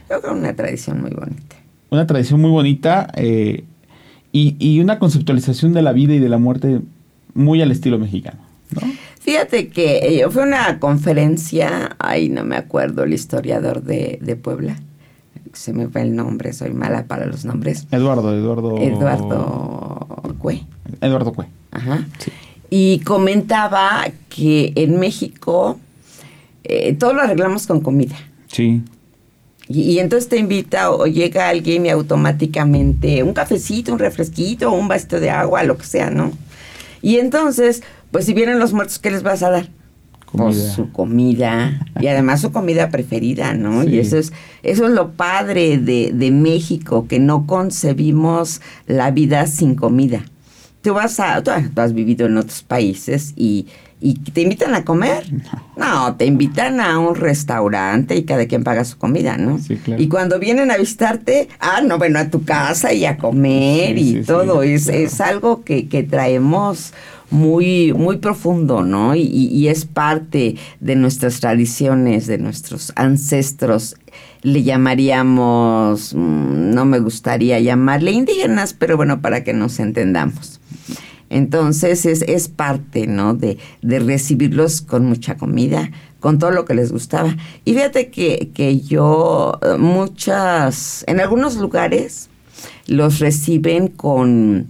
creo 0.07 0.21
que 0.23 0.29
una 0.39 0.55
tradición 0.55 1.01
muy 1.01 1.11
bonita. 1.11 1.55
Una 1.91 2.07
tradición 2.07 2.41
muy 2.41 2.49
bonita 2.49 3.11
eh, 3.15 3.63
y, 4.31 4.55
y 4.57 4.79
una 4.79 4.97
conceptualización 4.97 5.71
de 5.73 5.83
la 5.83 5.91
vida 5.91 6.15
y 6.15 6.19
de 6.19 6.29
la 6.29 6.39
muerte 6.39 6.81
muy 7.35 7.61
al 7.61 7.71
estilo 7.71 7.99
mexicano. 7.99 8.39
¿no? 8.71 9.02
Fíjate 9.23 9.69
que 9.69 10.19
eh, 10.19 10.29
fue 10.29 10.43
una 10.43 10.79
conferencia, 10.79 11.95
ay, 11.97 12.27
no 12.27 12.43
me 12.43 12.57
acuerdo, 12.57 13.03
el 13.03 13.13
historiador 13.13 13.81
de, 13.81 14.19
de 14.21 14.35
Puebla. 14.35 14.75
Se 15.53 15.71
me 15.71 15.87
fue 15.87 16.01
el 16.01 16.13
nombre, 16.13 16.51
soy 16.51 16.71
mala 16.71 17.05
para 17.05 17.25
los 17.25 17.45
nombres. 17.45 17.87
Eduardo, 17.91 18.35
Eduardo. 18.35 18.77
Eduardo 18.77 20.35
Cue. 20.39 20.63
Eduardo 20.99 21.31
Cue. 21.31 21.45
Ajá. 21.71 22.05
Sí. 22.17 22.31
Y 22.69 22.99
comentaba 22.99 24.05
que 24.27 24.73
en 24.75 24.99
México 24.99 25.79
eh, 26.65 26.93
todo 26.93 27.13
lo 27.13 27.21
arreglamos 27.21 27.65
con 27.65 27.79
comida. 27.79 28.17
Sí. 28.47 28.81
Y, 29.69 29.81
y 29.83 29.99
entonces 29.99 30.27
te 30.27 30.37
invita 30.37 30.91
o 30.91 31.05
llega 31.05 31.47
alguien 31.47 31.85
y 31.85 31.89
automáticamente 31.89 33.23
un 33.23 33.33
cafecito, 33.33 33.93
un 33.93 33.99
refresquito, 33.99 34.73
un 34.73 34.89
vasito 34.89 35.21
de 35.21 35.29
agua, 35.29 35.63
lo 35.63 35.77
que 35.77 35.85
sea, 35.85 36.09
¿no? 36.09 36.33
Y 37.01 37.17
entonces, 37.17 37.83
pues 38.13 38.25
si 38.25 38.33
vienen 38.35 38.59
los 38.59 38.73
muertos, 38.73 38.99
¿qué 38.99 39.09
les 39.09 39.23
vas 39.23 39.41
a 39.41 39.49
dar? 39.49 39.69
Pues 40.31 40.55
Comida. 40.55 40.75
su 40.75 40.91
comida 40.91 41.87
y 41.99 42.07
además 42.07 42.41
su 42.41 42.51
comida 42.51 42.89
preferida, 42.89 43.55
¿no? 43.55 43.81
Sí. 43.83 43.89
Y 43.89 43.99
eso 43.99 44.17
es, 44.17 44.31
eso 44.61 44.85
es 44.85 44.91
lo 44.91 45.11
padre 45.13 45.79
de, 45.79 46.11
de 46.13 46.29
México, 46.29 47.07
que 47.07 47.19
no 47.19 47.47
concebimos 47.47 48.61
la 48.85 49.09
vida 49.09 49.47
sin 49.47 49.73
comida. 49.73 50.23
Tú 50.83 50.93
vas 50.93 51.19
a, 51.19 51.41
tú 51.41 51.51
has 51.75 51.93
vivido 51.93 52.27
en 52.27 52.37
otros 52.37 52.61
países 52.61 53.33
y, 53.35 53.65
y 54.05 54.15
te 54.15 54.41
invitan 54.41 54.75
a 54.75 54.83
comer. 54.83 55.23
No, 55.77 56.15
te 56.17 56.25
invitan 56.25 56.81
a 56.81 56.99
un 56.99 57.15
restaurante 57.15 58.17
y 58.17 58.23
cada 58.23 58.45
quien 58.47 58.63
paga 58.65 58.83
su 58.83 58.97
comida, 58.97 59.37
¿no? 59.37 59.57
Sí, 59.59 59.77
claro. 59.77 60.01
Y 60.01 60.09
cuando 60.09 60.39
vienen 60.39 60.71
a 60.71 60.77
visitarte, 60.77 61.47
ah, 61.61 61.81
no, 61.81 61.97
bueno, 61.97 62.19
a 62.19 62.29
tu 62.29 62.43
casa 62.43 62.91
y 62.91 63.05
a 63.05 63.17
comer 63.17 63.97
Sí, 63.97 64.01
y 64.01 64.13
sí, 64.15 64.23
todo. 64.27 64.61
es, 64.61 64.85
claro. 64.85 64.99
es 64.99 65.21
algo 65.21 65.63
que, 65.63 65.87
que 65.87 66.03
traemos 66.03 66.93
muy, 67.31 67.93
muy 67.93 68.17
profundo, 68.17 68.83
¿no? 68.83 69.15
Y, 69.15 69.21
y 69.21 69.69
es 69.69 69.85
parte 69.85 70.57
de 70.81 70.95
nuestras 70.97 71.39
tradiciones, 71.39 72.27
de 72.27 72.37
nuestros 72.37 72.91
ancestros. 72.97 73.95
Le 74.41 74.63
llamaríamos, 74.63 76.13
mm, 76.13 76.73
no 76.75 76.85
me 76.85 76.99
gustaría 76.99 77.59
llamarle 77.61 78.11
indígenas, 78.11 78.73
pero 78.73 78.97
bueno, 78.97 79.21
para 79.21 79.43
que 79.45 79.53
nos 79.53 79.79
entendamos. 79.79 80.59
Entonces 81.33 82.05
es, 82.05 82.21
es 82.21 82.47
parte, 82.47 83.07
¿no? 83.07 83.33
De, 83.33 83.57
de 83.81 83.99
recibirlos 83.99 84.81
con 84.81 85.05
mucha 85.05 85.35
comida, 85.35 85.89
con 86.19 86.37
todo 86.37 86.51
lo 86.51 86.63
que 86.63 86.75
les 86.75 86.91
gustaba. 86.91 87.35
Y 87.65 87.73
fíjate 87.73 88.09
que, 88.11 88.51
que 88.53 88.79
yo, 88.79 89.59
eh, 89.63 89.77
muchas, 89.79 91.03
en 91.07 91.19
algunos 91.19 91.55
lugares 91.57 92.29
los 92.85 93.17
reciben 93.17 93.87
con, 93.87 94.67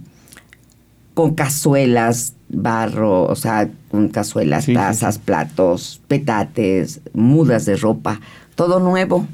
con 1.12 1.34
cazuelas, 1.34 2.32
barro, 2.48 3.24
o 3.24 3.36
sea, 3.36 3.68
con 3.90 4.08
cazuelas, 4.08 4.64
Sí, 4.64 4.72
tazas, 4.72 5.16
sí. 5.16 5.20
platos, 5.22 6.00
petates, 6.08 7.02
mudas 7.12 7.66
de 7.66 7.76
ropa, 7.76 8.20
todo 8.54 8.80
nuevo. 8.80 9.26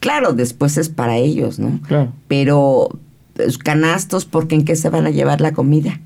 Claro, 0.00 0.34
después 0.34 0.76
es 0.76 0.90
para 0.90 1.16
ellos, 1.16 1.58
¿no? 1.58 1.80
Claro. 1.88 2.12
Pero 2.28 2.90
pues, 3.32 3.56
canastos, 3.56 4.26
porque 4.26 4.54
¿en 4.54 4.66
qué 4.66 4.76
se 4.76 4.90
van 4.90 5.06
a 5.06 5.10
llevar 5.10 5.40
la 5.40 5.52
comida? 5.54 5.98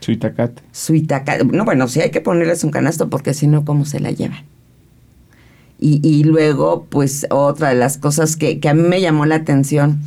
Su 0.00 0.12
itacate. 0.12 0.62
Su 0.72 0.94
itaca- 0.94 1.38
No, 1.44 1.64
bueno, 1.64 1.86
sí 1.88 2.00
hay 2.00 2.10
que 2.10 2.20
ponerles 2.20 2.64
un 2.64 2.70
canasto 2.70 3.08
porque 3.10 3.34
si 3.34 3.46
no, 3.46 3.64
¿cómo 3.64 3.84
se 3.84 4.00
la 4.00 4.10
llevan? 4.10 4.44
Y, 5.78 6.00
y 6.06 6.24
luego, 6.24 6.86
pues, 6.90 7.26
otra 7.30 7.70
de 7.70 7.74
las 7.74 7.96
cosas 7.98 8.36
que, 8.36 8.60
que 8.60 8.68
a 8.68 8.74
mí 8.74 8.82
me 8.82 9.00
llamó 9.00 9.24
la 9.26 9.36
atención, 9.36 10.00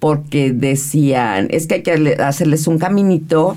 porque 0.00 0.52
decían, 0.52 1.48
es 1.50 1.66
que 1.66 1.76
hay 1.76 1.82
que 1.82 1.96
le- 1.98 2.14
hacerles 2.16 2.66
un 2.66 2.78
caminito 2.78 3.56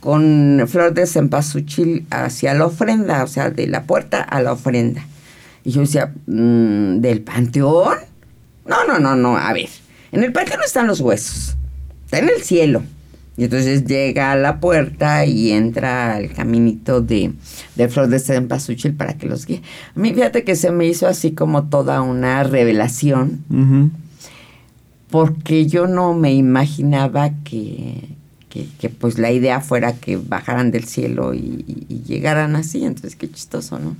con 0.00 0.64
flor 0.66 0.94
de 0.94 1.06
cempasúchil 1.06 2.06
hacia 2.10 2.54
la 2.54 2.66
ofrenda, 2.66 3.22
o 3.22 3.26
sea, 3.26 3.50
de 3.50 3.66
la 3.66 3.84
puerta 3.84 4.20
a 4.20 4.40
la 4.42 4.52
ofrenda. 4.52 5.04
Y 5.64 5.72
yo 5.72 5.82
decía, 5.82 6.12
"Mm, 6.26 7.00
¿del 7.00 7.20
panteón? 7.22 7.98
No, 8.66 8.84
no, 8.86 8.98
no, 8.98 9.14
no, 9.14 9.36
a 9.36 9.52
ver, 9.52 9.68
en 10.12 10.24
el 10.24 10.32
panteón 10.32 10.60
están 10.64 10.86
los 10.86 11.00
huesos, 11.00 11.54
está 12.04 12.18
en 12.18 12.30
el 12.30 12.42
cielo. 12.42 12.82
Y 13.40 13.44
entonces 13.44 13.86
llega 13.86 14.32
a 14.32 14.36
la 14.36 14.60
puerta 14.60 15.24
y 15.24 15.52
entra 15.52 16.14
al 16.14 16.30
caminito 16.30 17.00
de, 17.00 17.32
de 17.74 17.88
flor 17.88 18.08
de 18.08 18.18
cempasúchil 18.18 18.92
para 18.92 19.14
que 19.14 19.26
los 19.26 19.46
guíe. 19.46 19.62
A 19.96 19.98
mí 19.98 20.12
fíjate 20.12 20.44
que 20.44 20.54
se 20.56 20.70
me 20.70 20.86
hizo 20.86 21.06
así 21.06 21.30
como 21.30 21.64
toda 21.70 22.02
una 22.02 22.42
revelación, 22.42 23.42
porque 25.10 25.66
yo 25.66 25.86
no 25.86 26.12
me 26.12 26.34
imaginaba 26.34 27.30
que, 27.44 28.10
que, 28.50 28.66
que, 28.78 28.90
pues 28.90 29.18
la 29.18 29.32
idea 29.32 29.60
fuera 29.60 29.94
que 29.94 30.16
bajaran 30.18 30.70
del 30.70 30.84
cielo 30.84 31.32
y, 31.32 31.38
y- 31.66 31.86
y 31.88 32.02
llegaran 32.06 32.56
así, 32.56 32.84
entonces 32.84 33.16
qué 33.16 33.30
chistoso, 33.30 33.78
¿no? 33.78 33.96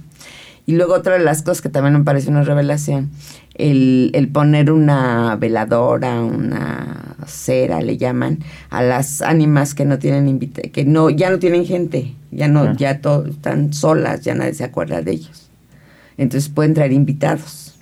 Y 0.66 0.76
luego 0.76 0.94
otra 0.94 1.14
de 1.18 1.24
las 1.24 1.42
cosas 1.42 1.60
que 1.62 1.68
también 1.68 1.94
me 1.94 2.04
parece 2.04 2.30
una 2.30 2.42
revelación, 2.42 3.10
el, 3.54 4.10
el 4.14 4.28
poner 4.28 4.70
una 4.70 5.36
veladora, 5.36 6.20
una 6.20 7.16
cera, 7.26 7.80
le 7.80 7.96
llaman, 7.96 8.38
a 8.70 8.82
las 8.82 9.20
ánimas 9.22 9.74
que 9.74 9.84
no 9.84 9.98
tienen 9.98 10.28
invita 10.28 10.62
que 10.62 10.84
no, 10.84 11.10
ya 11.10 11.30
no 11.30 11.38
tienen 11.38 11.64
gente, 11.66 12.14
ya 12.30 12.48
no, 12.48 12.74
ya 12.76 13.00
to- 13.00 13.26
están 13.26 13.72
solas, 13.72 14.20
ya 14.22 14.34
nadie 14.34 14.54
se 14.54 14.64
acuerda 14.64 15.02
de 15.02 15.12
ellos. 15.12 15.50
Entonces 16.16 16.48
pueden 16.50 16.74
traer 16.74 16.92
invitados 16.92 17.74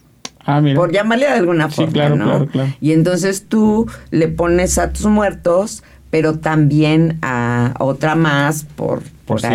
Ah, 0.44 0.60
mira. 0.60 0.76
por 0.76 0.92
llamarle 0.92 1.26
de 1.26 1.32
alguna 1.32 1.68
Sí, 1.68 1.76
forma, 1.76 1.92
claro, 1.92 2.16
¿no? 2.16 2.24
claro, 2.24 2.46
claro. 2.46 2.72
Y 2.80 2.92
entonces 2.92 3.44
tú 3.48 3.86
le 4.10 4.28
pones 4.28 4.78
a 4.78 4.92
tus 4.92 5.06
muertos, 5.06 5.82
pero 6.10 6.38
también 6.38 7.18
a 7.22 7.74
otra 7.80 8.14
más 8.14 8.64
por, 8.64 9.02
Por 9.26 9.40
si 9.40 9.46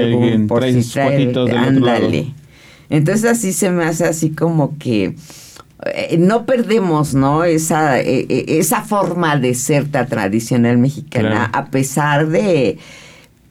fotitos 0.83 1.47
del 1.49 1.57
otro 1.57 1.71
lado. 1.79 2.05
ándale. 2.05 2.33
Entonces 2.89 3.25
así 3.31 3.53
se 3.53 3.69
me 3.71 3.85
hace 3.85 4.05
así 4.05 4.29
como 4.31 4.77
que 4.77 5.15
eh, 5.85 6.17
no 6.17 6.45
perdemos, 6.45 7.13
¿no? 7.13 7.43
Esa, 7.43 7.99
eh, 7.99 8.25
eh, 8.29 8.45
esa 8.47 8.81
forma 8.83 9.37
de 9.37 9.53
ser 9.55 9.87
tan 9.89 10.07
tradicional 10.07 10.77
mexicana, 10.77 11.29
Claro. 11.29 11.51
a 11.53 11.65
pesar 11.71 12.27
de, 12.29 12.77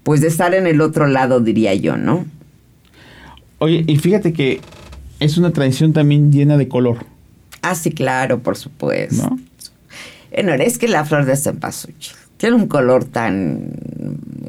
pues, 0.02 0.20
de 0.20 0.28
estar 0.28 0.54
en 0.54 0.66
el 0.66 0.80
otro 0.80 1.06
lado, 1.06 1.40
diría 1.40 1.74
yo, 1.74 1.96
¿no? 1.96 2.24
Oye, 3.58 3.84
y 3.86 3.96
fíjate 3.96 4.32
que 4.32 4.60
es 5.20 5.36
una 5.38 5.50
tradición 5.52 5.92
también 5.92 6.32
llena 6.32 6.56
de 6.56 6.68
color, 6.68 7.04
Ah, 7.64 7.76
sí, 7.76 7.92
claro, 7.92 8.40
por 8.40 8.56
supuesto. 8.56 9.22
¿no? 9.22 9.38
Bueno, 10.32 10.52
es 10.54 10.78
que 10.78 10.88
la 10.88 11.04
flor 11.04 11.26
de 11.26 11.36
cempasúchil 11.36 12.16
tiene 12.36 12.56
un 12.56 12.66
color 12.66 13.04
tan 13.04 13.70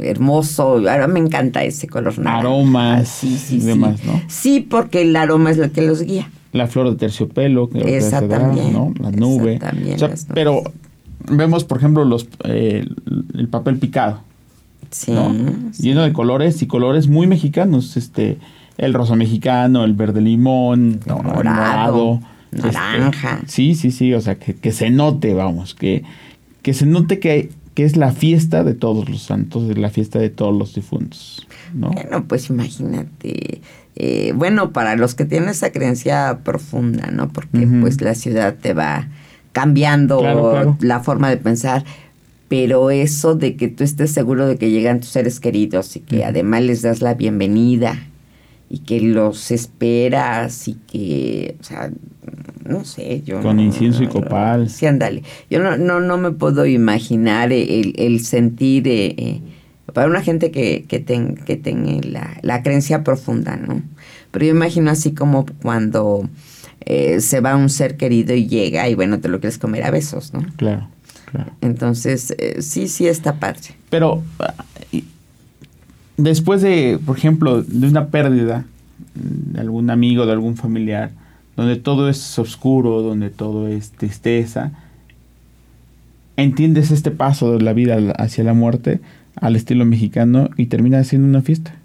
hermoso. 0.04 0.74
Ahora 0.78 1.08
me 1.08 1.20
encanta 1.20 1.64
ese 1.64 1.88
color 1.88 2.18
naranja. 2.20 2.40
Aromas 2.40 3.08
Sí, 3.10 3.38
sí, 3.38 3.58
y 3.58 3.62
sí. 3.62 3.68
demás, 3.68 4.04
¿no? 4.06 4.22
Sí, 4.28 4.60
porque 4.62 5.02
el 5.04 5.16
aroma 5.16 5.52
es 5.52 5.58
lo 5.58 5.72
que 5.72 5.82
los 5.82 6.02
guía. 6.02 6.30
La 6.52 6.68
flor 6.68 6.90
de 6.92 6.96
terciopelo, 6.96 7.70
que 7.70 7.98
Esa 7.98 8.20
se 8.20 8.28
da, 8.28 8.40
también, 8.40 8.74
¿no? 8.74 8.94
La 9.00 9.12
nube. 9.12 9.56
esa 9.56 9.70
también, 9.72 9.96
O 9.96 10.00
sea, 10.00 10.08
las 10.10 10.24
nubes. 10.26 10.34
pero 10.36 10.62
vemos, 11.30 11.64
por 11.64 11.78
ejemplo, 11.80 12.06
los 12.06 12.28
eh, 12.44 12.86
el 13.34 13.48
papel 13.48 13.78
picado, 13.78 14.22
Sí. 14.92 15.12
¿no? 15.12 15.34
sí. 15.72 15.84
Lleno 15.84 16.04
de 16.04 16.14
colores 16.14 16.62
y 16.62 16.68
colores 16.68 17.08
muy 17.08 17.26
mexicanos, 17.26 17.98
este, 17.98 18.38
el 18.78 18.94
rosa 18.94 19.16
mexicano, 19.16 19.84
el 19.84 19.94
verde 19.94 20.22
limón, 20.22 21.00
El 21.06 21.08
¿no? 21.08 21.18
El 21.22 21.24
morado, 21.24 22.20
este, 22.52 22.72
naranja. 22.72 23.42
sí, 23.48 23.74
sí, 23.74 23.90
sí, 23.90 24.14
o 24.14 24.22
sea, 24.22 24.36
que, 24.36 24.54
que 24.54 24.72
se 24.72 24.92
note, 24.92 25.34
vamos, 25.34 25.74
que, 25.74 26.04
que 26.62 26.76
se 26.76 26.86
note 26.86 27.18
que, 27.20 27.50
que 27.74 27.84
es 27.86 27.98
la 27.98 28.12
fiesta 28.12 28.64
de 28.64 28.74
todos 28.74 29.10
los 29.10 29.24
santos, 29.24 29.70
es 29.70 29.78
la 29.78 29.90
fiesta 29.90 30.20
de 30.20 30.30
todos 30.30 30.56
los 30.58 30.76
difuntos, 30.76 31.48
¿no? 31.74 31.90
Bueno, 31.92 32.26
pues 32.28 32.50
imagínate. 32.50 33.62
eh, 33.96 34.34
bueno, 34.36 34.72
para 34.74 34.96
los 34.96 35.16
que 35.16 35.26
tienen 35.26 35.50
esa 35.50 35.72
creencia 35.72 36.40
profunda, 36.44 37.10
¿no? 37.12 37.30
Porque 37.30 37.68
pues 37.82 38.02
la 38.02 38.16
ciudad 38.16 38.56
te 38.62 38.74
va 38.74 39.08
cambiando 39.52 40.20
Claro, 40.20 40.52
claro. 40.52 40.78
la 40.82 41.00
forma 41.02 41.30
de 41.30 41.38
pensar. 41.38 41.84
Pero 42.50 42.92
eso 42.92 43.34
de 43.36 43.56
que 43.56 43.68
tú 43.68 43.84
estés 43.84 44.12
seguro 44.12 44.46
de 44.46 44.58
que 44.58 44.70
llegan 44.70 45.00
tus 45.00 45.10
seres 45.10 45.40
queridos 45.40 45.96
y 45.96 46.02
que 46.02 46.24
además 46.24 46.62
les 46.64 46.82
das 46.84 47.02
la 47.02 47.16
bienvenida 47.16 47.98
y 48.74 48.80
que 48.80 49.00
los 49.02 49.52
esperas 49.52 50.68
y 50.68 50.74
que, 50.74 51.58
o 51.60 51.64
sea, 51.64 51.92
no 52.68 52.84
sé, 52.86 53.22
yo... 53.24 53.40
Con 53.40 53.58
no- 53.58 53.62
incienso 53.62 54.02
y 54.02 54.08
copal. 54.08 54.68
Sí, 54.68 54.88
ándale. 54.88 55.22
Yo 55.48 55.60
no, 55.60 55.78
no, 55.78 56.00
no 56.00 56.18
me 56.18 56.32
puedo 56.32 56.66
imaginar 56.66 57.54
el, 57.54 57.94
el 57.96 58.26
sentir 58.26 58.88
eh, 58.88 59.14
eh, 59.16 59.42
para 59.94 60.08
una 60.08 60.24
gente 60.24 60.50
que, 60.50 60.86
que, 60.88 61.06
que 61.06 61.56
tenga 61.56 62.08
la, 62.08 62.40
la, 62.42 62.64
creencia 62.64 63.04
profunda, 63.04 63.58
¿no? 63.58 63.84
Pero 64.32 64.46
yo 64.46 64.52
imagino 64.52 64.90
así 64.90 65.14
como 65.14 65.46
cuando 65.62 66.28
eh, 66.80 67.22
se 67.22 67.42
va 67.42 67.56
un 67.56 67.70
ser 67.70 67.96
querido 67.96 68.34
y 68.34 68.48
llega 68.48 68.90
y 68.90 68.96
bueno, 68.96 69.20
te 69.20 69.28
lo 69.28 69.40
quieres 69.40 69.60
comer 69.60 69.84
a 69.84 69.92
besos, 69.92 70.34
¿no? 70.34 70.44
Claro, 70.58 70.88
claro. 71.32 71.52
Entonces, 71.62 72.34
eh, 72.40 72.64
sí, 72.64 72.88
sí 72.88 73.06
está 73.06 73.36
padre. 73.36 73.76
Pero 73.92 74.24
ah, 74.40 74.66
después 76.18 76.62
de, 76.62 77.00
por 77.06 77.18
ejemplo, 77.18 77.62
de 77.64 77.88
una 77.88 78.08
pérdida 78.08 78.66
de 79.16 79.60
algún 79.60 79.90
amigo, 79.90 80.26
de 80.26 80.32
algún 80.32 80.56
familiar, 80.56 81.12
donde 81.56 81.76
todo 81.76 82.10
es 82.10 82.40
oscuro, 82.40 83.02
donde 83.02 83.30
todo 83.30 83.68
es 83.68 83.92
tristeza, 83.92 84.72
entiendes 86.38 86.92
este 86.92 87.12
paso 87.12 87.54
de 87.54 87.64
la 87.64 87.74
vida 87.74 87.98
hacia 88.18 88.44
la 88.44 88.54
muerte 88.54 89.02
al 89.36 89.56
estilo 89.56 89.86
mexicano 89.86 90.50
y 90.58 90.68
termina 90.68 91.04
siendo 91.04 91.28
una 91.28 91.42
fiesta. 91.42 91.76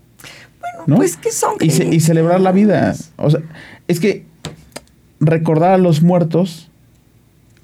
Bueno, 0.60 0.96
pues 0.96 1.16
que 1.16 1.32
son... 1.32 1.54
Y, 1.60 1.66
y, 1.66 2.00
celebrar 2.00 2.40
la 2.40 2.52
vida. 2.52 2.94
O 3.16 3.30
sea, 3.30 3.40
es 3.88 4.00
que 4.00 4.24
recordar 5.20 5.72
a 5.72 5.78
los 5.78 6.02
muertos 6.02 6.70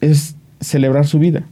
es 0.00 0.36
celebrar 0.60 1.06
su 1.06 1.18
vida. 1.18 1.44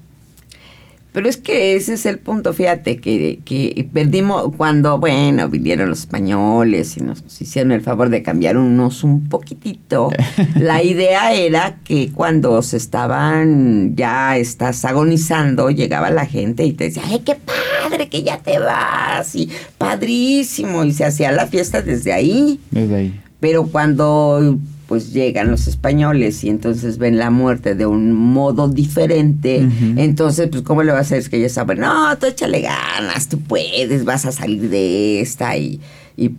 Pero 1.12 1.28
es 1.28 1.36
que 1.36 1.76
ese 1.76 1.94
es 1.94 2.06
el 2.06 2.18
punto, 2.18 2.54
fíjate, 2.54 2.96
que, 2.96 3.40
que 3.44 3.86
perdimos 3.92 4.54
cuando, 4.56 4.98
bueno, 4.98 5.48
vinieron 5.50 5.90
los 5.90 6.00
españoles 6.00 6.96
y 6.96 7.00
nos 7.02 7.22
hicieron 7.38 7.70
el 7.72 7.82
favor 7.82 8.08
de 8.08 8.22
cambiar 8.22 8.56
unos 8.56 9.04
un 9.04 9.28
poquitito. 9.28 10.10
La 10.58 10.82
idea 10.82 11.34
era 11.34 11.76
que 11.84 12.10
cuando 12.12 12.62
se 12.62 12.78
estaban 12.78 13.94
ya 13.94 14.38
estás 14.38 14.86
agonizando, 14.86 15.70
llegaba 15.70 16.10
la 16.10 16.24
gente 16.24 16.64
y 16.64 16.72
te 16.72 16.84
decía, 16.84 17.02
¡ay, 17.06 17.20
qué 17.20 17.36
padre 17.36 18.08
que 18.08 18.22
ya 18.22 18.38
te 18.38 18.58
vas! 18.58 19.34
Y 19.34 19.50
padrísimo, 19.76 20.82
y 20.84 20.92
se 20.92 21.04
hacía 21.04 21.30
la 21.30 21.46
fiesta 21.46 21.82
desde 21.82 22.14
ahí. 22.14 22.58
Desde 22.70 22.96
ahí. 22.96 23.20
Pero 23.38 23.66
cuando 23.66 24.58
pues 24.92 25.14
llegan 25.14 25.50
los 25.50 25.68
españoles 25.68 26.44
y 26.44 26.50
entonces 26.50 26.98
ven 26.98 27.16
la 27.16 27.30
muerte 27.30 27.74
de 27.74 27.86
un 27.86 28.12
modo 28.12 28.68
diferente, 28.68 29.66
entonces 29.96 30.50
pues 30.50 30.62
cómo 30.64 30.82
le 30.82 30.92
vas 30.92 30.98
a 30.98 31.00
hacer 31.00 31.18
es 31.20 31.30
que 31.30 31.40
ya 31.40 31.48
saben, 31.48 31.80
no, 31.80 32.14
tú 32.18 32.26
échale 32.26 32.60
ganas, 32.60 33.26
tú 33.26 33.40
puedes, 33.40 34.04
vas 34.04 34.26
a 34.26 34.32
salir 34.32 34.68
de 34.68 35.22
esta 35.22 35.56
y, 35.56 35.80
y 36.14 36.32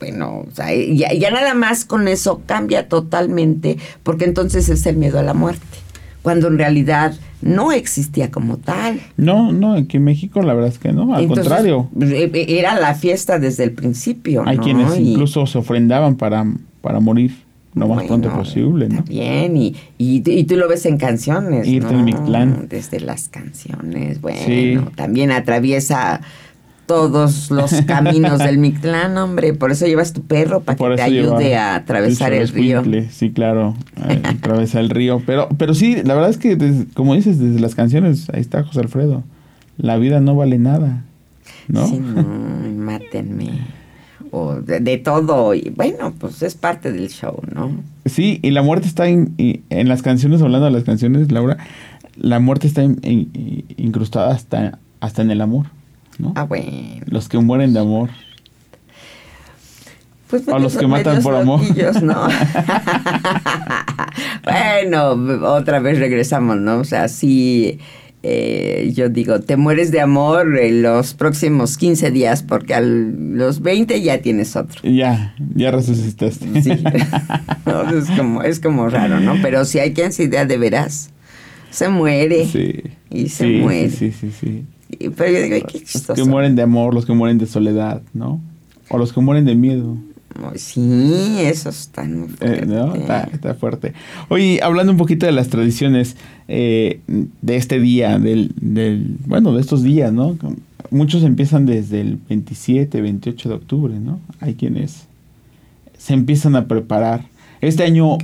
bueno, 0.00 0.46
o 0.50 0.54
sea, 0.54 0.74
ya, 0.74 1.12
ya 1.12 1.30
nada 1.30 1.52
más 1.52 1.84
con 1.84 2.08
eso 2.08 2.40
cambia 2.46 2.88
totalmente, 2.88 3.76
porque 4.04 4.24
entonces 4.24 4.70
es 4.70 4.86
el 4.86 4.96
miedo 4.96 5.18
a 5.18 5.22
la 5.22 5.34
muerte, 5.34 5.60
cuando 6.22 6.48
en 6.48 6.56
realidad 6.56 7.12
no 7.42 7.72
existía 7.72 8.30
como 8.30 8.56
tal. 8.56 9.02
No, 9.18 9.52
no, 9.52 9.74
aquí 9.74 9.98
en 9.98 10.04
México 10.04 10.40
la 10.40 10.54
verdad 10.54 10.70
es 10.70 10.78
que 10.78 10.94
no, 10.94 11.14
al 11.14 11.26
contrario. 11.26 11.90
Eh, 12.00 12.30
eh, 12.32 12.46
era 12.58 12.80
la 12.80 12.94
fiesta 12.94 13.38
desde 13.38 13.64
el 13.64 13.72
principio. 13.72 14.44
Hay 14.46 14.56
quienes 14.56 14.98
incluso 14.98 15.44
se 15.44 15.58
ofrendaban 15.58 16.16
para, 16.16 16.46
para 16.80 17.00
morir 17.00 17.41
lo 17.74 17.88
más 17.88 18.04
pronto 18.04 18.30
posible, 18.30 18.88
¿no? 18.88 19.02
Bien, 19.02 19.56
y, 19.56 19.74
y, 19.96 20.44
tú 20.44 20.56
lo 20.56 20.68
ves 20.68 20.84
en 20.84 20.98
canciones. 20.98 21.66
Irte 21.66 21.92
¿no? 21.92 22.02
Mictlán. 22.02 22.66
Desde 22.68 23.00
las 23.00 23.28
canciones, 23.28 24.20
bueno, 24.20 24.90
también 24.94 25.32
atraviesa 25.32 26.20
todos 26.86 27.50
los 27.50 27.72
caminos 27.82 28.40
del 28.40 28.58
Mictlán, 28.58 29.16
hombre. 29.18 29.54
Por 29.54 29.70
eso 29.70 29.86
llevas 29.86 30.12
tu 30.12 30.22
perro 30.22 30.60
para 30.60 30.76
que 30.76 30.96
te 30.96 31.02
ayude 31.02 31.56
a 31.56 31.76
atravesar 31.76 32.34
el, 32.34 32.48
río. 32.48 32.82
Sí, 33.10 33.30
claro, 33.30 33.74
atravesar 34.24 34.82
el 34.82 34.90
río. 34.90 35.22
Pero, 35.24 35.48
pero 35.56 35.72
sí, 35.72 35.96
la 36.04 36.14
verdad 36.14 36.30
es 36.30 36.36
que, 36.36 36.58
como 36.92 37.14
dices, 37.14 37.38
desde 37.38 37.58
las 37.60 37.74
canciones, 37.74 38.28
ahí 38.34 38.40
está 38.40 38.64
José 38.64 38.80
Alfredo. 38.80 39.24
La 39.78 39.96
vida 39.96 40.20
no 40.20 40.36
vale 40.36 40.58
nada, 40.58 41.04
¿no? 41.68 41.86
Sí, 41.86 41.98
no, 41.98 42.22
mátenme 42.76 43.81
o 44.32 44.54
de, 44.54 44.96
todo. 44.98 45.54
Y 45.54 45.72
bueno, 45.76 46.12
pues 46.18 46.42
es 46.42 46.56
parte 46.56 46.90
del 46.90 47.08
show, 47.08 47.40
¿no? 47.54 47.70
Sí, 48.06 48.40
y 48.42 48.50
la 48.50 48.62
muerte 48.62 48.88
está 48.88 49.06
en, 49.06 49.34
en 49.38 49.88
las 49.88 50.02
canciones, 50.02 50.42
hablando 50.42 50.66
de 50.66 50.72
las 50.72 50.84
canciones, 50.84 51.30
Laura, 51.30 51.58
la 52.16 52.40
muerte 52.40 52.66
está 52.66 52.82
incrustada 52.82 54.34
hasta, 54.34 54.78
hasta 55.00 55.22
en 55.22 55.30
el 55.30 55.40
amor, 55.40 55.66
¿no? 56.18 56.32
Ah, 56.34 56.44
bueno. 56.44 57.04
Los 57.06 57.28
que 57.28 57.38
mueren 57.38 57.72
de 57.74 57.80
amor. 57.80 58.10
Pues 60.28 60.48
o 60.48 60.58
los 60.58 60.76
que 60.78 60.86
matan 60.86 61.22
por 61.22 61.34
amor. 61.34 61.60
¿no? 62.02 62.26
bueno, 64.44 65.52
otra 65.52 65.78
vez 65.80 65.98
regresamos, 65.98 66.56
¿no? 66.56 66.78
O 66.78 66.84
sea, 66.84 67.08
sí 67.08 67.78
eh, 68.24 68.92
yo 68.94 69.08
digo, 69.08 69.40
te 69.40 69.56
mueres 69.56 69.90
de 69.90 70.00
amor 70.00 70.56
en 70.56 70.82
los 70.82 71.14
próximos 71.14 71.76
15 71.76 72.12
días 72.12 72.44
porque 72.44 72.74
a 72.74 72.80
los 72.80 73.60
20 73.60 74.00
ya 74.00 74.18
tienes 74.18 74.54
otro. 74.54 74.80
Ya, 74.88 75.34
ya 75.54 75.72
resucitaste. 75.72 76.62
Sí, 76.62 76.70
es, 77.96 78.10
como, 78.16 78.42
es 78.42 78.60
como 78.60 78.88
raro, 78.88 79.18
¿no? 79.18 79.34
Pero 79.42 79.64
si 79.64 79.80
hay 79.80 79.92
quien 79.92 80.12
se 80.12 80.24
idea 80.24 80.44
de 80.44 80.56
veras, 80.56 81.10
se 81.70 81.88
muere. 81.88 82.46
Sí. 82.46 82.82
Y 83.10 83.28
se 83.28 83.46
muere. 83.58 83.90
Sí, 83.90 84.12
sí, 84.12 84.30
sí. 84.30 84.66
pero 85.16 85.32
yo 85.32 85.42
digo, 85.42 85.66
qué 85.66 85.80
chistoso. 85.80 86.12
Los 86.12 86.24
que 86.24 86.30
mueren 86.30 86.54
de 86.54 86.62
amor, 86.62 86.94
los 86.94 87.04
que 87.04 87.12
mueren 87.14 87.38
de 87.38 87.46
soledad, 87.46 88.02
¿no? 88.14 88.40
O 88.88 88.98
los 88.98 89.12
que 89.12 89.20
mueren 89.20 89.46
de 89.46 89.56
miedo. 89.56 89.96
Sí, 90.56 91.36
eso 91.40 91.68
está 91.68 92.04
muy 92.04 92.28
fuerte. 92.28 92.66
Eh, 92.68 93.28
está, 93.32 93.54
fuerte. 93.54 93.92
Oye, 94.28 94.60
hablando 94.62 94.92
un 94.92 94.98
poquito 94.98 95.26
de 95.26 95.32
las 95.32 95.48
tradiciones 95.48 96.16
eh, 96.48 97.00
de 97.06 97.56
este 97.56 97.80
día, 97.80 98.18
del, 98.18 98.52
del, 98.60 99.16
bueno, 99.26 99.54
de 99.54 99.60
estos 99.60 99.82
días, 99.82 100.12
¿no? 100.12 100.36
Muchos 100.90 101.22
empiezan 101.22 101.66
desde 101.66 102.00
el 102.00 102.18
27, 102.28 103.00
28 103.00 103.48
de 103.48 103.54
octubre, 103.54 103.98
¿no? 103.98 104.20
Hay 104.40 104.54
quienes 104.54 105.06
se 105.96 106.14
empiezan 106.14 106.56
a 106.56 106.66
preparar. 106.66 107.24
Este 107.60 107.84
año 107.84 108.18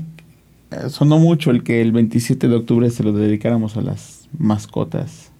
eh, 0.70 0.88
sonó 0.88 1.18
mucho 1.18 1.50
el 1.50 1.62
que 1.62 1.80
el 1.80 1.92
27 1.92 2.48
de 2.48 2.54
octubre 2.54 2.90
se 2.90 3.02
lo 3.02 3.12
dedicáramos 3.12 3.76
a 3.76 3.80
las 3.80 4.28
mascotas 4.36 5.30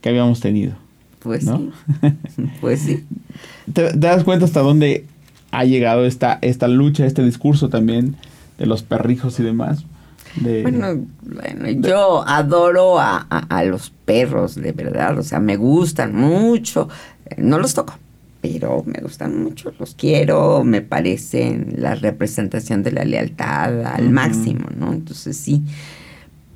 que 0.00 0.08
habíamos 0.08 0.40
tenido. 0.40 0.74
Pues 1.20 1.44
sí. 1.44 1.70
pues 2.60 2.80
sí. 2.80 3.04
¿Te 3.72 3.92
das 3.92 4.24
cuenta 4.24 4.44
hasta 4.44 4.60
dónde 4.60 5.04
ha 5.50 5.64
llegado 5.64 6.04
esta, 6.04 6.38
esta 6.42 6.68
lucha, 6.68 7.06
este 7.06 7.24
discurso 7.24 7.68
también 7.68 8.16
de 8.58 8.66
los 8.66 8.82
perrijos 8.82 9.38
y 9.40 9.42
demás. 9.42 9.84
bueno, 10.40 11.06
yo 11.80 12.26
adoro 12.26 12.98
a, 12.98 13.64
los 13.64 13.90
perros, 14.04 14.54
de 14.54 14.72
verdad, 14.72 15.18
o 15.18 15.22
sea, 15.22 15.40
me 15.40 15.56
gustan 15.56 16.14
mucho, 16.14 16.88
no 17.36 17.58
los 17.58 17.74
toco, 17.74 17.98
pero 18.40 18.82
me 18.84 19.00
gustan 19.00 19.42
mucho, 19.42 19.72
los 19.78 19.94
quiero, 19.94 20.64
me 20.64 20.82
parecen 20.82 21.74
la 21.78 21.94
representación 21.94 22.82
de 22.82 22.92
la 22.92 23.04
lealtad 23.04 23.84
al 23.86 24.10
máximo, 24.10 24.66
¿no? 24.76 24.92
Entonces 24.92 25.36
sí, 25.36 25.62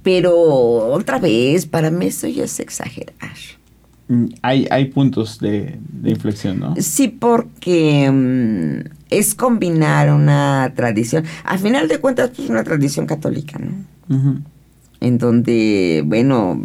pero 0.02 0.35
otra 0.35 1.18
vez, 1.18 1.66
para 1.66 1.90
mí 1.90 2.07
eso 2.07 2.26
ya 2.26 2.44
es 2.44 2.61
exagerar. 2.61 3.37
Mm, 4.12 4.27
hay, 4.42 4.68
hay 4.70 4.85
puntos 4.87 5.38
de, 5.38 5.79
inflexión, 6.05 6.61
¿no? 6.61 6.75
Sí, 6.79 7.09
porque 7.09 8.11
mm, 8.11 8.90
es 9.09 9.35
combinar 9.35 10.12
una 10.12 10.70
tradición. 10.77 11.25
Al 11.44 11.59
final 11.59 11.88
de 11.88 11.98
cuentas, 11.98 12.31
pues 12.37 12.51
una 12.51 12.62
tradición 12.62 13.07
católica, 13.07 13.59
¿no? 13.59 14.42
En 15.01 15.16
donde, 15.16 16.03
bueno, 16.05 16.61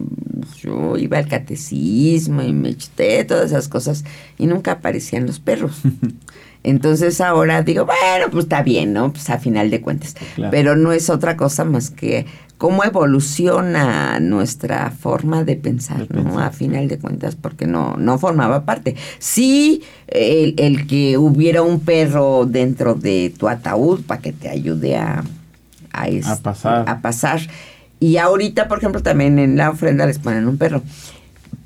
yo 0.57 0.97
iba 0.97 1.17
al 1.17 1.27
catecismo 1.29 2.43
y 2.43 2.51
me 2.51 2.69
eché 2.69 3.23
todas 3.23 3.45
esas 3.45 3.69
cosas 3.69 4.03
y 4.37 4.45
nunca 4.45 4.73
aparecían 4.73 5.25
los 5.25 5.39
perros. 5.39 5.81
Entonces 6.63 7.21
ahora 7.21 7.61
digo, 7.63 7.85
bueno, 7.85 8.29
pues 8.29 8.43
está 8.43 8.61
bien, 8.61 8.91
¿no? 8.91 9.13
Pues 9.13 9.29
a 9.29 9.39
final 9.39 9.69
de 9.69 9.79
cuentas. 9.79 10.15
Pero 10.51 10.75
no 10.75 10.91
es 10.91 11.09
otra 11.09 11.37
cosa 11.37 11.63
más 11.63 11.89
que 11.91 12.25
cómo 12.57 12.83
evoluciona 12.83 14.19
nuestra 14.19 14.91
forma 14.91 15.43
de 15.43 15.55
pensar, 15.55 16.07
¿no? 16.09 16.39
A 16.39 16.51
final 16.51 16.87
de 16.87 16.97
cuentas, 16.97 17.35
porque 17.35 17.67
no, 17.67 17.95
no 17.97 18.17
formaba 18.17 18.65
parte. 18.65 18.95
Sí, 19.19 19.83
el, 20.07 20.87
que 20.87 21.17
hubiera 21.17 21.61
un 21.61 21.81
perro 21.81 22.45
dentro 22.45 22.95
de 22.95 23.33
tu 23.37 23.47
ataúd 23.47 24.01
para 24.01 24.21
que 24.21 24.33
te 24.33 24.49
ayude 24.49 24.97
a, 24.97 25.23
a, 25.93 26.35
pasar. 26.41 26.89
a 26.89 27.01
pasar. 27.01 27.41
Y 27.99 28.17
ahorita, 28.17 28.67
por 28.67 28.79
ejemplo, 28.79 29.01
también 29.01 29.39
en 29.39 29.57
la 29.57 29.69
ofrenda 29.69 30.05
les 30.05 30.19
ponen 30.19 30.47
un 30.47 30.57
perro 30.57 30.81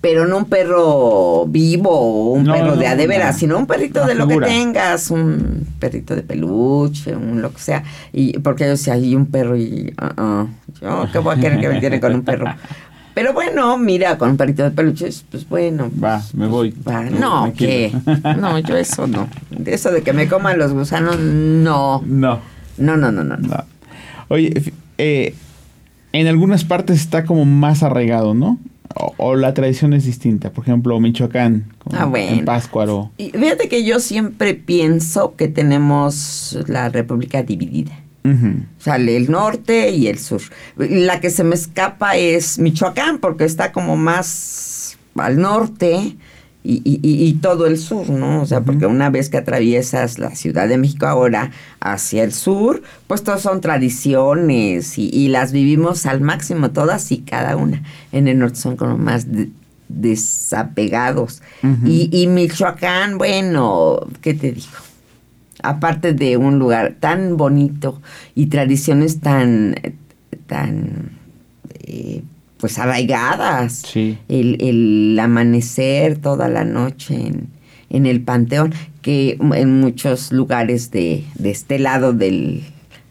pero 0.01 0.27
no 0.27 0.37
un 0.37 0.45
perro 0.45 1.45
vivo 1.45 1.91
o 1.91 2.31
un 2.31 2.45
perro 2.45 2.75
de 2.75 2.87
a 2.87 3.33
sino 3.33 3.57
un 3.57 3.67
perrito 3.67 4.05
de 4.05 4.15
lo 4.15 4.27
que 4.27 4.37
tengas, 4.37 5.11
un 5.11 5.67
perrito 5.79 6.15
de 6.15 6.23
peluche, 6.23 7.15
un 7.15 7.41
lo 7.41 7.53
que 7.53 7.59
sea. 7.59 7.83
Y 8.11 8.39
porque 8.39 8.65
yo 8.65 8.75
si 8.75 8.89
hay 8.89 9.15
un 9.15 9.27
perro 9.27 9.55
y 9.55 9.93
uh 10.01 10.47
yo 10.81 11.07
qué 11.11 11.19
voy 11.19 11.37
a 11.37 11.39
querer 11.39 11.59
que 11.59 11.69
me 11.69 11.79
tiene 11.79 11.99
con 11.99 12.15
un 12.15 12.23
perro. 12.23 12.47
Pero 13.13 13.33
bueno, 13.33 13.77
mira, 13.77 14.17
con 14.17 14.31
un 14.31 14.37
perrito 14.37 14.63
de 14.63 14.71
peluche, 14.71 15.09
pues 15.29 15.47
bueno. 15.47 15.91
Va, 16.01 16.21
me 16.33 16.47
voy. 16.47 16.73
Va. 16.87 17.03
No, 17.03 17.51
¿qué? 17.55 17.91
No, 18.37 18.57
yo 18.59 18.77
eso 18.77 19.05
no. 19.05 19.27
Eso 19.65 19.91
de 19.91 20.01
que 20.01 20.13
me 20.13 20.27
coman 20.27 20.57
los 20.57 20.71
gusanos, 20.71 21.19
no. 21.19 22.01
No. 22.05 22.39
No, 22.77 22.97
no, 22.97 23.11
no, 23.11 23.23
no. 23.23 23.35
no. 23.35 23.65
Oye, 24.29 24.73
eh, 24.97 25.35
en 26.13 26.27
algunas 26.27 26.63
partes 26.63 27.01
está 27.01 27.25
como 27.25 27.43
más 27.43 27.83
arraigado, 27.83 28.33
¿no? 28.33 28.57
O, 28.95 29.35
la 29.35 29.53
tradición 29.53 29.93
es 29.93 30.05
distinta. 30.05 30.51
Por 30.51 30.63
ejemplo, 30.63 30.99
Michoacán, 30.99 31.73
ah, 31.93 32.05
bueno. 32.05 32.39
en 32.39 32.45
Páscuaro. 32.45 33.11
Y 33.17 33.31
fíjate 33.31 33.69
que 33.69 33.83
yo 33.83 33.99
siempre 33.99 34.53
pienso 34.53 35.35
que 35.35 35.47
tenemos 35.47 36.57
la 36.67 36.89
República 36.89 37.43
dividida. 37.43 37.97
Sale 38.77 39.17
el 39.17 39.31
norte 39.31 39.89
y 39.89 40.07
el 40.07 40.19
sur. 40.19 40.41
La 40.77 41.19
que 41.19 41.31
se 41.31 41.43
me 41.43 41.55
escapa 41.55 42.17
es 42.17 42.59
Michoacán, 42.59 43.17
porque 43.17 43.45
está 43.45 43.71
como 43.71 43.97
más 43.97 44.97
al 45.15 45.39
norte 45.39 46.15
y, 46.63 47.33
todo 47.41 47.65
el 47.65 47.77
sur, 47.77 48.09
¿no? 48.09 48.41
O 48.41 48.45
sea, 48.45 48.61
porque 48.61 48.85
una 48.85 49.09
vez 49.09 49.29
que 49.29 49.37
atraviesas 49.37 50.19
la 50.19 50.35
Ciudad 50.35 50.67
de 50.67 50.77
México 50.77 51.07
ahora 51.07 51.51
hacia 51.79 52.23
el 52.23 52.33
sur, 52.33 52.83
pues 53.07 53.23
todas 53.23 53.41
son 53.41 53.61
tradiciones 53.61 54.97
y, 54.97 55.27
las 55.29 55.51
vivimos 55.51 56.05
al 56.05 56.21
máximo, 56.21 56.71
todas 56.71 57.11
y 57.11 57.19
cada 57.19 57.55
una. 57.55 57.83
En 58.11 58.27
el 58.27 58.39
norte 58.39 58.57
son 58.57 58.77
como 58.77 58.97
más 58.97 59.25
desapegados. 59.89 61.41
y, 61.85 62.09
y 62.11 62.27
Michoacán, 62.27 63.17
bueno, 63.17 63.99
¿qué 64.21 64.33
te 64.33 64.51
digo? 64.51 64.77
aparte 65.63 66.13
de 66.13 66.37
un 66.37 66.59
lugar 66.59 66.95
tan 66.99 67.37
bonito 67.37 68.01
y 68.35 68.47
tradiciones 68.47 69.19
tan, 69.19 69.75
tan 70.47 71.11
eh, 71.81 72.23
pues 72.61 72.77
arraigadas. 72.77 73.83
El, 74.29 75.19
amanecer 75.19 76.19
toda 76.19 76.47
la 76.47 76.63
noche 76.63 77.15
en, 77.15 77.47
en, 77.89 78.05
el 78.05 78.21
panteón, 78.21 78.73
que 79.01 79.37
en 79.39 79.81
muchos 79.81 80.31
lugares 80.31 80.91
de, 80.91 81.25
de 81.35 81.49
este 81.49 81.79
lado 81.79 82.13
de 82.13 82.61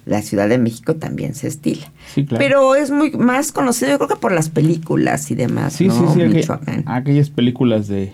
la 0.06 0.22
Ciudad 0.22 0.48
de 0.48 0.58
México 0.58 0.94
también 0.94 1.34
se 1.34 1.48
estila. 1.48 1.90
Pero 2.38 2.76
es 2.76 2.90
muy 2.90 3.10
más 3.10 3.52
conocido, 3.52 3.90
yo 3.90 3.98
creo 3.98 4.08
que 4.08 4.16
por 4.16 4.32
las 4.32 4.48
películas 4.48 5.30
y 5.30 5.34
demás. 5.34 5.74
Sí, 5.74 5.90
sí, 5.90 6.00
sí. 6.14 6.48
aquellas 6.86 7.30
películas 7.30 7.88
de, 7.88 8.12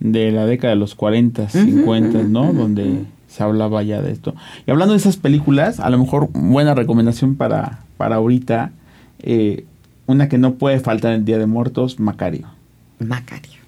de 0.00 0.32
la 0.32 0.44
década 0.44 0.74
de 0.74 0.80
los 0.80 0.96
40, 0.96 1.48
50, 1.48 2.24
¿no? 2.24 2.52
Donde 2.52 3.04
se 3.28 3.42
hablaba 3.44 3.82
ya 3.84 4.02
de 4.02 4.10
esto. 4.10 4.34
Y 4.66 4.70
hablando 4.72 4.94
de 4.94 4.98
esas 4.98 5.16
películas, 5.16 5.78
a 5.78 5.88
lo 5.88 5.98
mejor 5.98 6.30
buena 6.32 6.74
recomendación 6.74 7.36
para, 7.36 7.80
para 7.96 8.16
ahorita, 8.16 8.72
eh, 9.20 9.64
una 10.08 10.28
que 10.28 10.38
no 10.38 10.54
puede 10.54 10.80
faltar 10.80 11.12
en 11.12 11.20
el 11.20 11.24
Día 11.24 11.38
de 11.38 11.46
Muertos, 11.46 12.00
Macario. 12.00 12.48
Macario. 12.98 13.58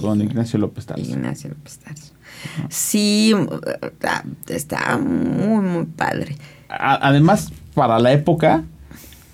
Con 0.00 0.20
Ignacio 0.20 0.58
López 0.58 0.84
Tarso. 0.84 1.10
Ignacio 1.10 1.48
López 1.50 1.78
Tarso. 1.78 2.12
Sí, 2.68 3.32
está 4.48 4.98
muy, 4.98 5.64
muy 5.64 5.86
padre. 5.86 6.36
además, 6.68 7.52
para 7.74 7.98
la 7.98 8.12
época, 8.12 8.64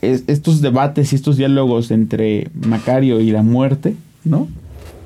estos 0.01 0.61
debates 0.61 1.13
y 1.13 1.17
estos 1.17 1.37
diálogos 1.37 1.91
entre 1.91 2.51
Macario 2.55 3.21
y 3.21 3.31
la 3.33 3.43
muerte, 3.43 3.97
¿no? 4.23 4.47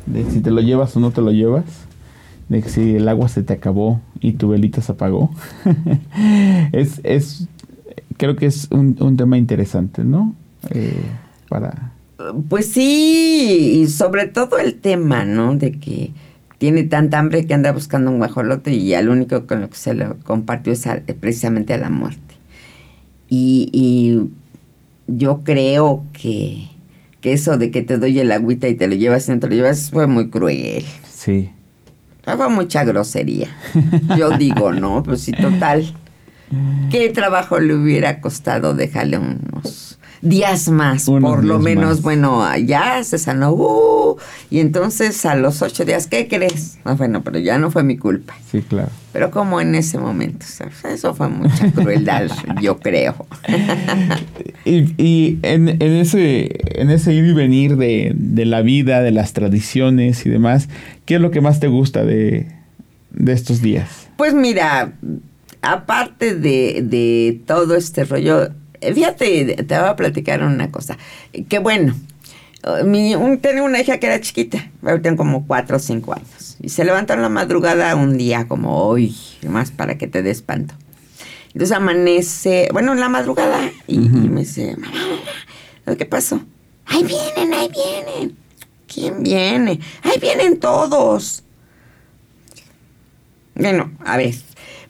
De 0.07 0.29
si 0.31 0.40
te 0.40 0.51
lo 0.51 0.61
llevas 0.61 0.96
o 0.96 1.01
no 1.01 1.12
te 1.12 1.22
lo 1.22 1.31
llevas 1.31 1.64
de 2.48 2.62
que 2.62 2.68
si 2.68 2.96
el 2.96 3.09
agua 3.09 3.29
se 3.29 3.42
te 3.42 3.53
acabó 3.53 4.01
y 4.20 4.33
tu 4.33 4.48
velita 4.48 4.81
se 4.81 4.92
apagó. 4.92 5.31
es, 6.72 7.01
es, 7.05 7.46
creo 8.16 8.37
que 8.37 8.46
es 8.46 8.68
un, 8.70 8.96
un 9.01 9.16
tema 9.16 9.38
interesante, 9.38 10.03
¿no? 10.03 10.35
Eh, 10.70 11.01
para... 11.49 11.93
Pues 12.49 12.67
sí, 12.73 13.81
y 13.83 13.87
sobre 13.87 14.27
todo 14.27 14.59
el 14.59 14.75
tema, 14.75 15.25
¿no? 15.25 15.55
De 15.55 15.73
que 15.73 16.11
tiene 16.59 16.83
tanta 16.83 17.19
hambre 17.19 17.47
que 17.47 17.55
anda 17.55 17.71
buscando 17.71 18.11
un 18.11 18.19
guajolote 18.19 18.73
y 18.73 18.95
al 18.95 19.09
único 19.09 19.47
con 19.47 19.61
lo 19.61 19.71
que 19.71 19.77
se 19.77 19.95
lo 19.95 20.19
compartió 20.25 20.73
es 20.73 20.87
precisamente 21.21 21.75
a 21.75 21.79
la 21.79 21.91
muerte. 21.91 22.35
Y, 23.29 23.71
y 23.73 24.31
yo 25.07 25.43
creo 25.45 26.05
que, 26.13 26.67
que, 27.21 27.33
eso 27.33 27.57
de 27.57 27.71
que 27.71 27.83
te 27.83 27.99
doy 27.99 28.19
el 28.19 28.33
agüita 28.33 28.67
y 28.69 28.75
te 28.75 28.89
lo 28.89 28.95
llevas 28.95 29.29
y 29.29 29.33
no 29.33 29.39
te 29.39 29.49
lo 29.49 29.55
llevas 29.55 29.91
fue 29.91 30.09
muy 30.09 30.29
cruel. 30.29 30.85
Sí. 31.09 31.51
Fue 32.25 32.49
mucha 32.51 32.85
grosería. 32.85 33.49
Yo 34.17 34.37
digo, 34.37 34.73
no, 34.73 35.03
pues 35.03 35.23
sí, 35.23 35.33
total. 35.33 35.95
¿Qué 36.91 37.11
trabajo 37.11 37.61
le 37.61 37.75
hubiera 37.75 38.21
costado 38.21 38.75
dejarle 38.75 39.19
unos 39.19 39.88
días 40.23 40.69
más? 40.69 41.07
por 41.07 41.45
lo 41.45 41.59
menos, 41.59 42.03
bueno, 42.03 42.45
ya 42.59 43.03
se 43.05 43.19
sanó. 43.19 43.53
Uh, 43.53 44.17
y 44.51 44.61
entonces 44.61 45.25
a 45.27 45.35
los 45.35 45.63
ocho 45.63 45.85
días, 45.85 46.07
¿qué 46.07 46.29
crees? 46.29 46.79
Ah, 46.85 46.95
bueno, 46.95 47.23
pero 47.23 47.39
ya 47.39 47.59
no 47.59 47.71
fue 47.71 47.83
mi 47.83 47.97
culpa. 47.97 48.35
Sí, 48.51 48.63
claro. 48.63 48.91
Pero 49.13 49.31
como 49.31 49.61
en 49.61 49.75
ese 49.75 49.99
momento, 49.99 50.45
eso 50.85 51.15
fue 51.15 51.29
mucha 51.29 51.73
crueldad, 51.73 52.31
yo 52.63 52.79
creo. 52.79 53.27
y, 54.65 55.39
en, 55.43 55.69
ese, 55.81 56.81
en 56.81 56.91
ese 56.91 57.15
ir 57.15 57.25
y 57.25 57.33
venir 57.33 57.77
de, 57.77 58.45
la 58.45 58.63
vida, 58.63 59.01
de 59.01 59.11
las 59.11 59.33
tradiciones 59.33 60.25
y 60.27 60.31
demás, 60.31 60.69
¿qué 61.05 61.17
es 61.17 61.21
lo 61.21 61.31
que 61.31 61.41
más 61.41 61.59
te 61.59 61.69
gusta 61.69 62.05
de, 62.05 62.49
estos 63.27 63.63
días? 63.63 64.09
Pues 64.17 64.35
mira, 64.35 64.93
aparte 65.63 66.35
de, 66.35 66.83
de 66.83 67.41
todo 67.47 67.77
este 67.77 68.05
rollo, 68.05 68.51
fíjate, 68.81 69.64
te 69.64 69.79
voy 69.79 69.88
a 69.88 69.97
platicar 69.97 70.43
una 70.43 70.71
cosa, 70.71 70.97
que 71.49 71.59
bueno, 71.59 71.95
mi, 72.85 73.14
un, 73.14 73.38
tenía 73.38 73.62
una 73.62 73.81
hija 73.81 73.99
que 73.99 74.07
era 74.07 74.21
chiquita, 74.21 74.71
tengo 75.03 75.17
como 75.17 75.47
cuatro 75.47 75.77
o 75.77 75.81
cinco 75.81 76.14
años. 76.14 76.57
Y 76.61 76.71
se 76.71 76.85
levantó 76.85 77.14
en 77.14 77.23
la 77.23 77.29
madrugada 77.29 77.95
un 77.95 78.19
día 78.19 78.49
como 78.49 78.83
hoy, 78.83 79.17
más 79.49 79.71
para 79.71 79.97
que 79.97 80.07
te 80.09 80.23
dé 80.23 80.31
espanto. 80.31 80.75
Entonces 81.49 81.77
amanece, 81.77 82.69
bueno, 82.73 82.93
en 82.93 83.01
la 83.01 83.09
madrugada, 83.09 83.71
y, 83.87 83.99
me 83.99 84.41
dice, 84.41 84.77
mamá, 84.77 85.97
¿qué 85.97 86.05
pasó? 86.05 86.41
Ahí 86.87 87.05
vienen, 87.05 87.55
ahí 87.55 87.69
vienen. 87.69 88.37
¿Quién 88.93 89.23
viene? 89.23 89.81
Ahí 90.03 90.19
vienen 90.21 90.59
todos. 90.59 91.45
Bueno, 93.55 93.93
a 94.05 94.17
ver, 94.17 94.35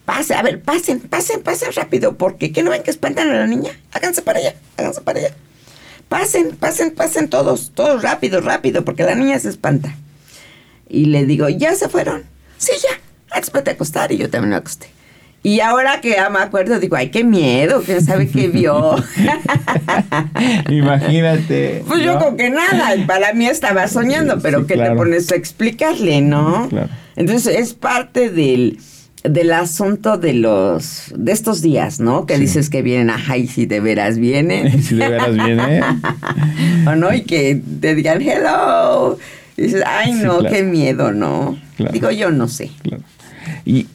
pase, 0.08 0.34
a 0.34 0.40
ver, 0.40 0.62
pasen, 0.62 1.00
pasen, 1.00 1.42
pasen 1.42 1.70
rápido, 1.76 2.16
porque 2.16 2.50
¿qué 2.50 2.62
no 2.62 2.70
ven 2.70 2.82
que 2.82 2.90
espantan 2.90 3.28
a 3.28 3.40
la 3.40 3.46
niña? 3.46 3.72
Háganse 3.92 4.22
para 4.22 4.38
allá, 4.38 4.54
háganse 4.78 5.02
para 5.02 5.18
allá. 5.18 5.34
Pasen, 6.08 6.56
pasen, 6.56 6.92
pasen 6.92 7.28
todos, 7.28 7.72
todos 7.74 8.00
rápido, 8.00 8.40
rápido, 8.40 8.86
porque 8.86 9.02
la 9.02 9.14
niña 9.14 9.38
se 9.38 9.50
espanta. 9.50 9.94
Y 10.88 11.04
le 11.04 11.26
digo, 11.26 11.50
¿ya 11.50 11.74
se 11.74 11.90
fueron? 11.90 12.22
Sí, 12.56 12.72
ya. 12.82 12.98
Antes 13.36 13.52
vete 13.52 13.68
a 13.68 13.74
acostar 13.74 14.10
y 14.10 14.16
yo 14.16 14.30
también 14.30 14.48
me 14.48 14.56
acosté. 14.56 14.86
Y 15.42 15.60
ahora 15.60 16.00
que 16.00 16.12
ya 16.12 16.30
me 16.30 16.38
acuerdo, 16.38 16.80
digo, 16.80 16.96
ay, 16.96 17.10
qué 17.10 17.22
miedo, 17.22 17.82
quién 17.84 18.02
sabe 18.02 18.30
qué 18.30 18.48
vio. 18.48 18.96
Imagínate. 20.70 21.84
Pues 21.86 22.02
yo 22.02 22.18
creo 22.18 22.34
que 22.34 22.48
nada, 22.48 22.94
para 23.06 23.34
mí 23.34 23.46
estaba 23.46 23.86
soñando, 23.88 24.40
pero 24.40 24.66
que 24.66 24.74
te 24.78 24.90
pones 24.92 25.30
a 25.30 25.36
explicarle, 25.36 26.22
¿no? 26.22 26.66
Claro. 26.70 26.88
Entonces 27.14 27.58
es 27.58 27.74
parte 27.74 28.30
del, 28.30 28.78
del 29.24 29.52
asunto 29.52 30.16
de 30.16 30.34
los 30.34 31.12
de 31.14 31.32
estos 31.32 31.62
días, 31.62 32.00
¿no? 32.00 32.26
Que 32.26 32.38
dices 32.38 32.70
que 32.70 32.82
vienen, 32.82 33.10
ajá, 33.10 33.36
y 33.36 33.46
si 33.48 33.66
de 33.66 33.80
veras 33.80 34.18
vienen. 34.18 34.82
si 34.82 34.94
de 34.94 35.08
veras 35.08 35.34
vienen. 35.34 35.82
o 36.86 36.94
no, 36.94 37.12
y 37.12 37.22
que 37.22 37.60
te 37.80 37.94
digan 37.94 38.22
hello. 38.22 39.18
Y 39.56 39.62
dices, 39.62 39.82
ay 39.86 40.12
no, 40.12 40.40
qué 40.42 40.62
miedo, 40.62 41.12
¿no? 41.12 41.58
Digo, 41.92 42.10
yo 42.10 42.30
no 42.30 42.48
sé. 42.48 42.70
¿Y 43.64 43.86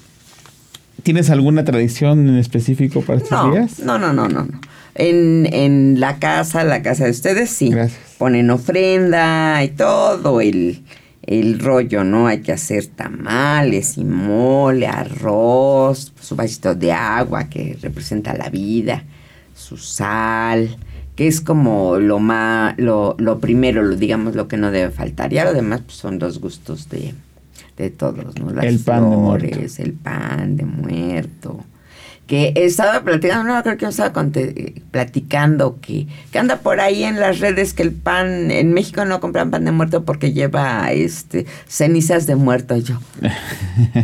tienes 1.03 1.29
alguna 1.29 1.63
tradición 1.63 2.27
en 2.27 2.38
específico 2.38 3.01
para 3.01 3.19
estos 3.19 3.51
días? 3.51 3.79
No, 3.79 3.97
no, 3.97 4.13
no, 4.13 4.27
no, 4.27 4.43
no. 4.43 4.59
En, 4.95 5.47
en 5.51 5.99
la 5.99 6.19
casa, 6.19 6.63
la 6.63 6.81
casa 6.81 7.05
de 7.05 7.12
ustedes, 7.12 7.49
sí. 7.49 7.69
Gracias. 7.69 7.99
Ponen 8.17 8.49
ofrenda 8.51 9.63
y 9.63 9.69
todo 9.69 10.39
el 10.41 10.83
el 11.23 11.59
rollo, 11.59 12.03
¿no? 12.03 12.27
Hay 12.27 12.41
que 12.41 12.51
hacer 12.51 12.88
tamales 12.88 13.97
y 13.97 14.03
mole, 14.03 14.88
arroz, 14.88 16.13
su 16.19 16.36
vasito 16.36 16.75
de 16.75 16.91
agua 16.91 17.45
que 17.45 17.77
representa 17.81 18.33
la 18.33 18.49
vida, 18.49 19.03
su 19.55 19.77
sal, 19.77 20.75
que 21.15 21.27
es 21.27 21.41
como 21.41 21.97
lo 21.97 22.19
más, 22.19 22.77
lo, 22.77 23.15
lo 23.19 23.39
primero, 23.39 23.83
lo, 23.83 23.95
digamos, 23.95 24.36
lo 24.36 24.47
que 24.47 24.57
no 24.57 24.71
debe 24.71 24.91
faltar. 24.91 25.31
Ya 25.31 25.45
lo 25.45 25.53
demás 25.53 25.81
pues, 25.86 25.97
son 25.97 26.19
los 26.19 26.39
gustos 26.39 26.89
de, 26.89 27.13
de 27.77 27.89
todos, 27.89 28.38
¿no? 28.39 28.51
Las 28.51 28.65
el 28.65 28.79
pan 28.79 29.09
de 29.09 29.17
muerto. 29.17 29.59
el 29.81 29.93
pan 29.93 30.57
de 30.57 30.65
muerto 30.65 31.65
que 32.27 32.53
estaba 32.55 33.01
platicando, 33.01 33.53
no 33.53 33.62
creo 33.63 33.77
que 33.77 33.86
estaba 33.86 34.13
platicando 34.91 35.79
que, 35.81 36.07
que 36.31 36.39
anda 36.39 36.57
por 36.57 36.79
ahí 36.79 37.03
en 37.03 37.19
las 37.19 37.39
redes 37.39 37.73
que 37.73 37.83
el 37.83 37.91
pan, 37.91 38.49
en 38.49 38.73
México 38.73 39.03
no 39.05 39.19
compran 39.19 39.51
pan 39.51 39.65
de 39.65 39.71
muerto 39.71 40.05
porque 40.05 40.31
lleva 40.31 40.91
este 40.91 41.45
cenizas 41.67 42.25
de 42.25 42.36
muerto. 42.36 42.77
yo, 42.77 42.97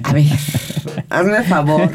a 0.04 0.14
ver, 0.14 0.26
hazme 1.10 1.44
favor. 1.44 1.92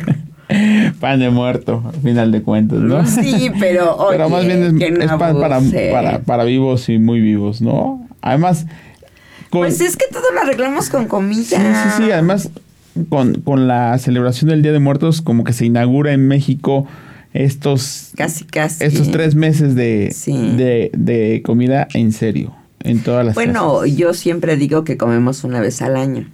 Pan 1.00 1.20
de 1.20 1.30
muerto, 1.30 1.82
al 1.86 2.00
final 2.00 2.30
de 2.30 2.42
cuentas, 2.42 2.78
¿no? 2.78 3.06
Sí, 3.06 3.50
pero, 3.58 4.06
pero 4.10 4.28
más 4.28 4.46
bien 4.46 4.80
es, 4.80 5.08
pan 5.08 5.38
para, 5.38 5.60
para, 5.90 6.18
para, 6.20 6.44
vivos 6.44 6.88
y 6.88 6.98
muy 6.98 7.20
vivos, 7.20 7.60
¿no? 7.60 8.06
Además... 8.20 8.66
pues 9.50 9.80
es 9.80 9.96
que 9.96 10.06
todo 10.12 10.30
lo 10.32 10.40
arreglamos 10.40 10.90
con 10.90 11.06
comida. 11.06 11.44
Sí, 11.44 11.56
sí, 11.56 12.04
sí. 12.04 12.12
Además, 12.12 12.50
con, 13.08 13.34
con 13.40 13.68
la 13.68 13.98
celebración 13.98 14.50
del 14.50 14.62
Día 14.62 14.72
de 14.72 14.78
Muertos, 14.78 15.22
como 15.22 15.44
que 15.44 15.52
se 15.52 15.66
inaugura 15.66 16.12
en 16.12 16.26
México 16.28 16.86
estos, 17.32 18.12
casi, 18.16 18.44
casi. 18.44 18.84
estos 18.84 19.10
tres 19.10 19.34
meses 19.34 19.74
de, 19.74 20.14
de, 20.56 20.90
de 20.96 21.42
comida 21.44 21.88
en 21.94 22.12
serio. 22.12 22.54
en 22.80 23.00
todas 23.00 23.26
las 23.26 23.34
Bueno, 23.34 23.84
yo 23.86 24.14
siempre 24.14 24.56
digo 24.56 24.84
que 24.84 24.96
comemos 24.96 25.42
una 25.42 25.60
vez 25.60 25.82
al 25.82 25.96
año. 25.96 26.28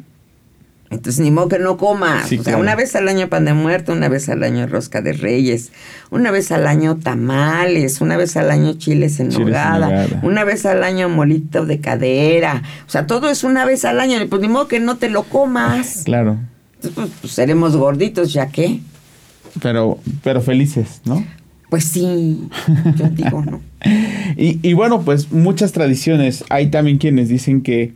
Entonces, 0.91 1.21
ni 1.21 1.31
modo 1.31 1.49
que 1.49 1.61
no 1.61 1.77
comas. 1.77 2.29
Sí, 2.29 2.35
o 2.39 2.43
sea, 2.43 2.55
claro. 2.55 2.63
una 2.63 2.75
vez 2.75 2.97
al 2.97 3.09
año 3.09 3.29
pan 3.29 3.45
de 3.45 3.55
muerto, 3.55 3.93
una 3.93 4.09
vez 4.09 4.29
al 4.29 4.43
año 4.43 4.67
rosca 4.67 5.01
de 5.01 5.13
reyes, 5.13 5.71
una 6.11 6.33
vez 6.33 6.51
al 6.51 6.67
año 6.67 6.97
tamales, 6.97 8.01
una 8.01 8.17
vez 8.17 8.37
al 8.37 8.51
año 8.51 8.75
chiles 8.75 9.21
en 9.21 9.29
nogada, 9.29 10.09
una 10.23 10.43
vez 10.43 10.67
al 10.67 10.83
año 10.83 11.09
molito 11.09 11.65
de 11.65 11.81
cadera. 11.81 12.65
O 12.89 12.91
sea, 12.91 13.07
todo 13.07 13.31
es 13.31 13.45
una 13.45 13.65
vez 13.65 13.85
al 13.85 14.01
año. 14.01 14.19
Pues 14.29 14.43
ni 14.43 14.49
modo 14.49 14.67
que 14.67 14.81
no 14.81 14.97
te 14.97 15.09
lo 15.11 15.23
comas. 15.23 16.03
Claro, 16.05 16.39
Entonces, 16.75 16.93
pues, 16.97 17.11
pues, 17.21 17.33
seremos 17.33 17.77
gorditos, 17.77 18.33
ya 18.33 18.49
que. 18.49 18.81
pero, 19.63 20.01
pero 20.25 20.43
felices, 20.43 21.03
¿no? 21.05 21.25
Pues 21.69 21.85
sí, 21.85 22.49
yo 22.97 23.09
digo, 23.11 23.45
¿no? 23.45 23.61
Y, 24.37 24.59
y 24.63 24.75
bueno, 24.75 25.03
pues 25.03 25.33
muchas 25.33 25.73
tradiciones. 25.73 26.45
Hay 26.51 26.67
también 26.67 26.99
quienes 26.99 27.29
dicen 27.29 27.63
que 27.63 27.95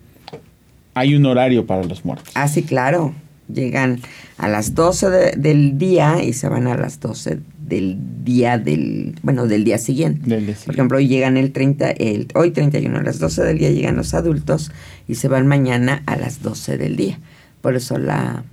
hay 0.94 1.14
un 1.14 1.26
horario 1.26 1.66
para 1.66 1.84
los 1.84 2.04
muertos. 2.04 2.30
Ah, 2.34 2.48
sí, 2.48 2.62
claro. 2.62 3.14
Llegan 3.52 4.00
a 4.38 4.48
las 4.48 4.74
12 4.74 5.10
de- 5.10 5.32
del 5.36 5.76
día 5.76 6.22
y 6.24 6.32
se 6.32 6.48
van 6.48 6.66
a 6.66 6.76
las 6.76 6.98
12 7.00 7.40
del 7.58 7.98
día 8.24 8.56
del, 8.58 9.16
bueno, 9.22 9.46
del 9.46 9.64
día 9.64 9.76
siguiente. 9.78 10.28
Del 10.28 10.46
día 10.46 10.56
Por 10.64 10.74
ejemplo, 10.74 10.96
hoy 10.98 11.08
llegan 11.08 11.36
el 11.36 11.52
30, 11.52 11.90
el, 11.90 12.28
hoy 12.34 12.52
31, 12.52 12.98
a 12.98 13.02
las 13.02 13.18
12 13.18 13.42
del 13.44 13.58
día 13.58 13.70
llegan 13.70 13.96
los 13.96 14.14
adultos 14.14 14.72
y 15.08 15.16
se 15.16 15.28
van 15.28 15.46
mañana 15.46 16.02
a 16.06 16.16
las 16.16 16.42
12 16.42 16.78
del 16.78 16.96
día. 16.96 17.18
Por 17.60 17.74
eso 17.76 17.98
la, 17.98 18.44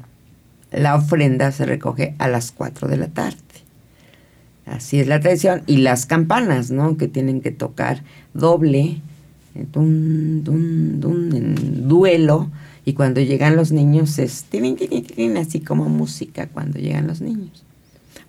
la 0.71 0.95
ofrenda 0.95 1.51
se 1.53 1.65
recoge 1.65 2.15
a 2.17 2.27
las 2.27 2.51
4 2.51 2.87
de 2.89 2.97
la 2.97 3.07
tarde. 3.07 3.37
Así 4.65 4.99
es 4.99 5.07
la 5.07 5.19
tradición. 5.19 5.63
Y 5.67 5.77
las 5.77 6.05
campanas, 6.05 6.69
¿no? 6.71 6.97
Que 6.97 7.07
tienen 7.07 7.41
que 7.41 7.51
tocar 7.51 8.03
doble, 8.33 9.01
en 9.55 10.43
duelo. 11.87 12.49
Y 12.83 12.93
cuando 12.93 13.21
llegan 13.21 13.55
los 13.55 13.71
niños 13.71 14.17
es 14.19 14.43
tirin, 14.45 14.75
tirin, 14.75 15.37
así 15.37 15.59
como 15.59 15.87
música 15.87 16.47
cuando 16.47 16.79
llegan 16.79 17.07
los 17.07 17.21
niños. 17.21 17.63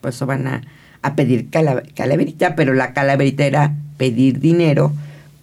Por 0.01 0.11
eso 0.11 0.27
van 0.27 0.47
a, 0.47 0.63
a 1.01 1.17
pedir 1.17 1.49
cala- 1.49 1.83
calaverita, 1.95 2.55
pero 2.55 2.75
la 2.75 2.93
calaverita 2.93 3.47
era 3.47 3.75
pedir 3.97 4.41
dinero 4.41 4.93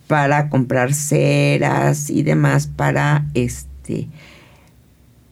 para 0.08 0.50
comprar 0.50 0.94
ceras 0.94 2.10
y 2.10 2.24
demás 2.24 2.68
para 2.68 3.26
este 3.34 4.08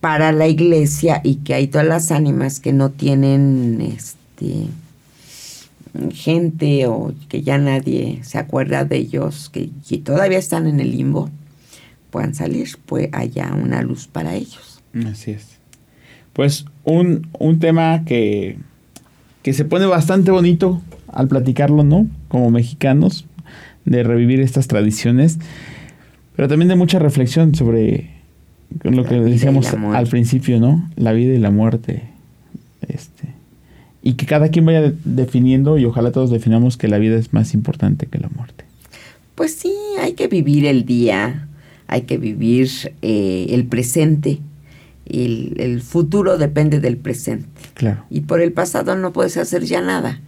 para 0.00 0.30
la 0.30 0.46
iglesia 0.46 1.20
y 1.24 1.36
que 1.36 1.54
hay 1.54 1.66
todas 1.66 1.86
las 1.86 2.12
ánimas 2.12 2.60
que 2.60 2.72
no 2.72 2.90
tienen 2.90 3.80
este 3.80 4.68
gente 6.12 6.86
o 6.86 7.12
que 7.28 7.42
ya 7.42 7.58
nadie 7.58 8.20
se 8.22 8.38
acuerda 8.38 8.84
de 8.84 8.96
ellos, 8.96 9.50
que, 9.50 9.70
que 9.88 9.98
todavía 9.98 10.38
están 10.38 10.66
en 10.66 10.80
el 10.80 10.96
limbo, 10.96 11.30
puedan 12.10 12.34
salir, 12.34 12.68
pues 12.86 13.08
haya 13.12 13.52
una 13.54 13.82
luz 13.82 14.06
para 14.06 14.34
ellos. 14.34 14.82
Así 15.06 15.32
es. 15.32 15.58
Pues 16.32 16.66
un, 16.84 17.28
un 17.38 17.58
tema 17.58 18.04
que, 18.04 18.58
que 19.42 19.52
se 19.52 19.64
pone 19.64 19.86
bastante 19.86 20.30
bonito 20.30 20.82
al 21.12 21.28
platicarlo, 21.28 21.84
¿no? 21.84 22.06
Como 22.28 22.50
mexicanos, 22.50 23.26
de 23.84 24.02
revivir 24.02 24.40
estas 24.40 24.68
tradiciones, 24.68 25.38
pero 26.36 26.48
también 26.48 26.68
de 26.68 26.76
mucha 26.76 26.98
reflexión 26.98 27.54
sobre 27.54 28.10
lo 28.82 29.04
que 29.04 29.18
decíamos 29.20 29.72
al 29.72 30.06
principio, 30.06 30.60
¿no? 30.60 30.88
La 30.96 31.12
vida 31.12 31.34
y 31.34 31.38
la 31.38 31.50
muerte. 31.50 32.04
Este, 32.86 33.37
y 34.08 34.14
que 34.14 34.26
cada 34.26 34.48
quien 34.48 34.64
vaya 34.64 34.80
de- 34.82 34.94
definiendo, 35.04 35.76
y 35.78 35.84
ojalá 35.84 36.12
todos 36.12 36.30
definamos 36.30 36.76
que 36.76 36.88
la 36.88 36.98
vida 36.98 37.16
es 37.16 37.32
más 37.32 37.52
importante 37.54 38.06
que 38.06 38.18
la 38.18 38.28
muerte. 38.28 38.64
Pues 39.34 39.54
sí, 39.54 39.72
hay 40.00 40.12
que 40.14 40.28
vivir 40.28 40.64
el 40.66 40.84
día, 40.84 41.48
hay 41.86 42.02
que 42.02 42.16
vivir 42.18 42.68
eh, 43.02 43.46
el 43.50 43.64
presente. 43.66 44.40
El, 45.06 45.54
el 45.58 45.80
futuro 45.80 46.36
depende 46.38 46.80
del 46.80 46.96
presente. 46.96 47.48
Claro. 47.74 48.04
Y 48.10 48.20
por 48.22 48.40
el 48.40 48.52
pasado 48.52 48.94
no 48.96 49.12
puedes 49.12 49.36
hacer 49.36 49.64
ya 49.64 49.80
nada. 49.80 50.20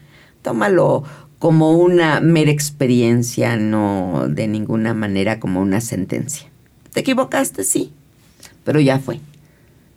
Tómalo 0.43 1.05
como 1.39 1.73
una 1.73 2.21
mera 2.21 2.51
experiencia, 2.51 3.57
no 3.57 4.27
de 4.29 4.47
ninguna 4.47 4.95
manera 4.95 5.39
como 5.41 5.61
una 5.61 5.81
sentencia. 5.81 6.49
¿Te 6.93 7.01
equivocaste? 7.01 7.65
Sí, 7.65 7.93
pero 8.65 8.81
ya 8.81 8.99
fue. 8.99 9.21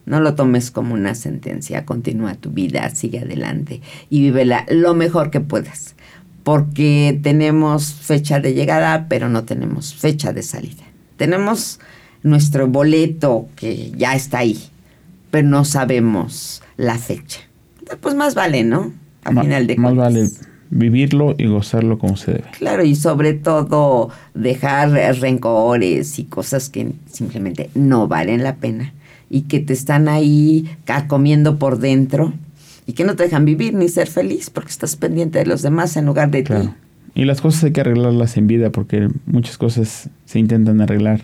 No 0.06 0.20
lo 0.20 0.36
tomes 0.36 0.70
como 0.72 0.94
una 0.94 1.16
sentencia, 1.16 1.86
continúa 1.86 2.36
tu 2.36 2.50
vida, 2.52 2.90
sigue 2.94 3.20
adelante 3.20 3.82
y 4.10 4.22
vívela 4.22 4.66
lo 4.70 4.94
mejor 4.94 5.32
que 5.32 5.40
puedas. 5.40 5.96
Porque 6.44 7.18
tenemos 7.24 7.94
fecha 7.94 8.40
de 8.42 8.54
llegada, 8.54 9.08
pero 9.08 9.30
no 9.30 9.46
tenemos 9.46 9.94
fecha 9.94 10.34
de 10.34 10.44
salida. 10.44 10.84
Tenemos 11.16 11.80
nuestro 12.22 12.68
boleto 12.68 13.48
que 13.56 13.92
ya 13.96 14.14
está 14.16 14.40
ahí, 14.40 14.60
pero 15.32 15.48
no 15.48 15.64
sabemos 15.64 16.62
la 16.76 16.98
fecha. 16.98 17.40
Pues 18.02 18.14
más 18.16 18.36
vale, 18.36 18.64
¿no? 18.66 18.92
A 19.24 19.32
Ma- 19.32 19.42
final 19.44 19.68
de 19.68 19.78
más 19.78 19.94
cuentas. 19.94 20.14
vale 20.14 20.30
vivirlo 20.70 21.36
y 21.38 21.46
gozarlo 21.48 21.98
como 22.00 22.18
se 22.18 22.32
debe. 22.32 22.50
Claro, 22.58 22.84
y 22.84 22.96
sobre 22.96 23.34
todo 23.36 24.10
dejar 24.34 24.90
rencores 25.22 26.18
y 26.20 26.26
cosas 26.26 26.70
que 26.70 26.92
simplemente 27.12 27.70
no 27.76 28.08
valen 28.08 28.44
la 28.44 28.56
pena 28.56 28.92
y 29.34 29.42
que 29.42 29.60
te 29.60 29.74
están 29.74 30.08
ahí 30.08 30.70
comiendo 31.08 31.58
por 31.58 31.80
dentro 31.80 32.34
y 32.86 32.94
que 32.94 33.04
no 33.04 33.16
te 33.16 33.24
dejan 33.24 33.46
vivir 33.46 33.74
ni 33.74 33.90
ser 33.90 34.08
feliz 34.08 34.52
porque 34.52 34.70
estás 34.70 34.96
pendiente 34.96 35.40
de 35.40 35.48
los 35.48 35.64
demás 35.64 35.98
en 35.98 36.06
lugar 36.06 36.30
de 36.30 36.44
ti. 36.44 36.48
Claro. 36.50 36.76
Y 37.16 37.26
las 37.26 37.42
cosas 37.42 37.64
hay 37.64 37.72
que 37.72 37.82
arreglarlas 37.82 38.38
en 38.38 38.46
vida 38.46 38.70
porque 38.70 39.10
muchas 39.26 39.58
cosas 39.58 40.08
se 40.26 40.38
intentan 40.38 40.82
arreglar 40.82 41.22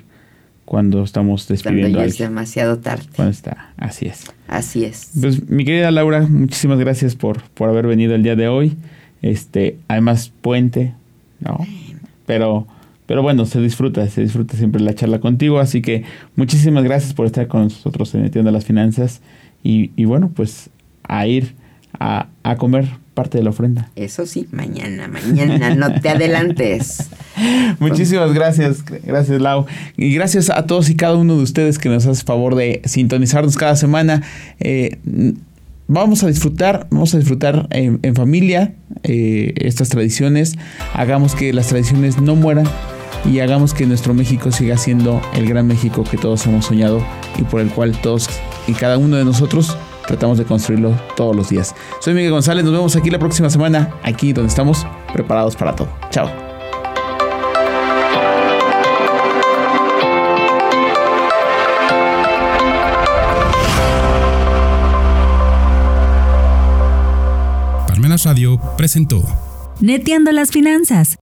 cuando 0.65 1.03
estamos 1.03 1.45
Cuando 1.45 1.53
despidiendo 1.53 1.99
ya 1.99 2.03
a 2.03 2.07
es 2.07 2.17
demasiado 2.17 2.79
tarde. 2.79 3.05
Cuando 3.15 3.31
está, 3.31 3.73
así 3.77 4.07
es. 4.07 4.23
Así 4.47 4.85
es. 4.85 5.11
Pues 5.21 5.47
mi 5.47 5.63
querida 5.63 5.91
Laura, 5.91 6.21
muchísimas 6.21 6.79
gracias 6.79 7.15
por, 7.15 7.43
por 7.51 7.69
haber 7.69 7.85
venido 7.85 8.15
el 8.15 8.23
día 8.23 8.35
de 8.35 8.47
hoy. 8.47 8.75
Este, 9.21 9.77
además 9.87 10.31
puente, 10.41 10.95
¿no? 11.41 11.59
Pero, 12.25 12.65
pero 13.09 13.23
bueno, 13.23 13.47
se 13.47 13.59
disfruta, 13.59 14.07
se 14.07 14.21
disfruta 14.21 14.55
siempre 14.55 14.79
la 14.83 14.93
charla 14.93 15.19
contigo. 15.19 15.57
Así 15.59 15.81
que 15.81 16.03
muchísimas 16.35 16.83
gracias 16.83 17.15
por 17.15 17.25
estar 17.25 17.47
con 17.47 17.63
nosotros 17.63 18.13
en 18.13 18.25
Entiendo 18.25 18.51
las 18.51 18.65
Finanzas. 18.65 19.21
Y, 19.63 19.89
y 19.95 20.05
bueno, 20.05 20.29
pues 20.31 20.69
a 21.01 21.25
ir 21.25 21.55
a, 21.99 22.27
a 22.43 22.55
comer 22.57 22.87
parte 23.15 23.39
de 23.39 23.43
la 23.43 23.49
ofrenda. 23.49 23.89
Eso 23.95 24.27
sí, 24.27 24.47
mañana, 24.51 25.07
mañana, 25.07 25.73
no 25.73 25.99
te 25.99 26.09
adelantes. 26.09 27.09
Muchísimas 27.79 28.31
gracias, 28.31 28.85
gracias 28.85 29.41
Lau. 29.41 29.65
Y 29.97 30.13
gracias 30.13 30.51
a 30.51 30.67
todos 30.67 30.87
y 30.91 30.95
cada 30.95 31.15
uno 31.15 31.35
de 31.35 31.41
ustedes 31.41 31.79
que 31.79 31.89
nos 31.89 32.05
hace 32.05 32.23
favor 32.23 32.53
de 32.53 32.83
sintonizarnos 32.85 33.57
cada 33.57 33.75
semana. 33.75 34.21
Eh, 34.59 34.99
vamos 35.87 36.21
a 36.21 36.27
disfrutar, 36.27 36.85
vamos 36.91 37.15
a 37.15 37.17
disfrutar 37.17 37.65
en, 37.71 37.97
en 38.03 38.13
familia 38.13 38.75
eh, 39.01 39.55
estas 39.55 39.89
tradiciones. 39.89 40.59
Hagamos 40.93 41.33
que 41.33 41.53
las 41.53 41.69
tradiciones 41.69 42.21
no 42.21 42.35
mueran 42.35 42.67
y 43.25 43.39
hagamos 43.39 43.73
que 43.73 43.85
nuestro 43.85 44.13
México 44.13 44.51
siga 44.51 44.77
siendo 44.77 45.21
el 45.33 45.47
gran 45.47 45.67
México 45.67 46.03
que 46.03 46.17
todos 46.17 46.45
hemos 46.45 46.65
soñado 46.65 47.03
y 47.37 47.43
por 47.43 47.61
el 47.61 47.69
cual 47.69 47.99
todos 48.01 48.29
y 48.67 48.73
cada 48.73 48.97
uno 48.97 49.17
de 49.17 49.25
nosotros 49.25 49.75
tratamos 50.07 50.37
de 50.37 50.45
construirlo 50.45 50.91
todos 51.15 51.35
los 51.35 51.49
días. 51.49 51.75
Soy 52.01 52.13
Miguel 52.13 52.31
González, 52.31 52.63
nos 52.63 52.73
vemos 52.73 52.95
aquí 52.95 53.09
la 53.09 53.19
próxima 53.19 53.49
semana, 53.49 53.93
aquí 54.03 54.33
donde 54.33 54.49
estamos 54.49 54.85
preparados 55.13 55.55
para 55.55 55.75
todo. 55.75 55.89
Chao. 56.09 56.29
Palmenas 67.87 68.23
Radio 68.23 68.59
presentó 68.77 69.23
Neteando 69.79 70.31
las 70.31 70.51
finanzas 70.51 71.17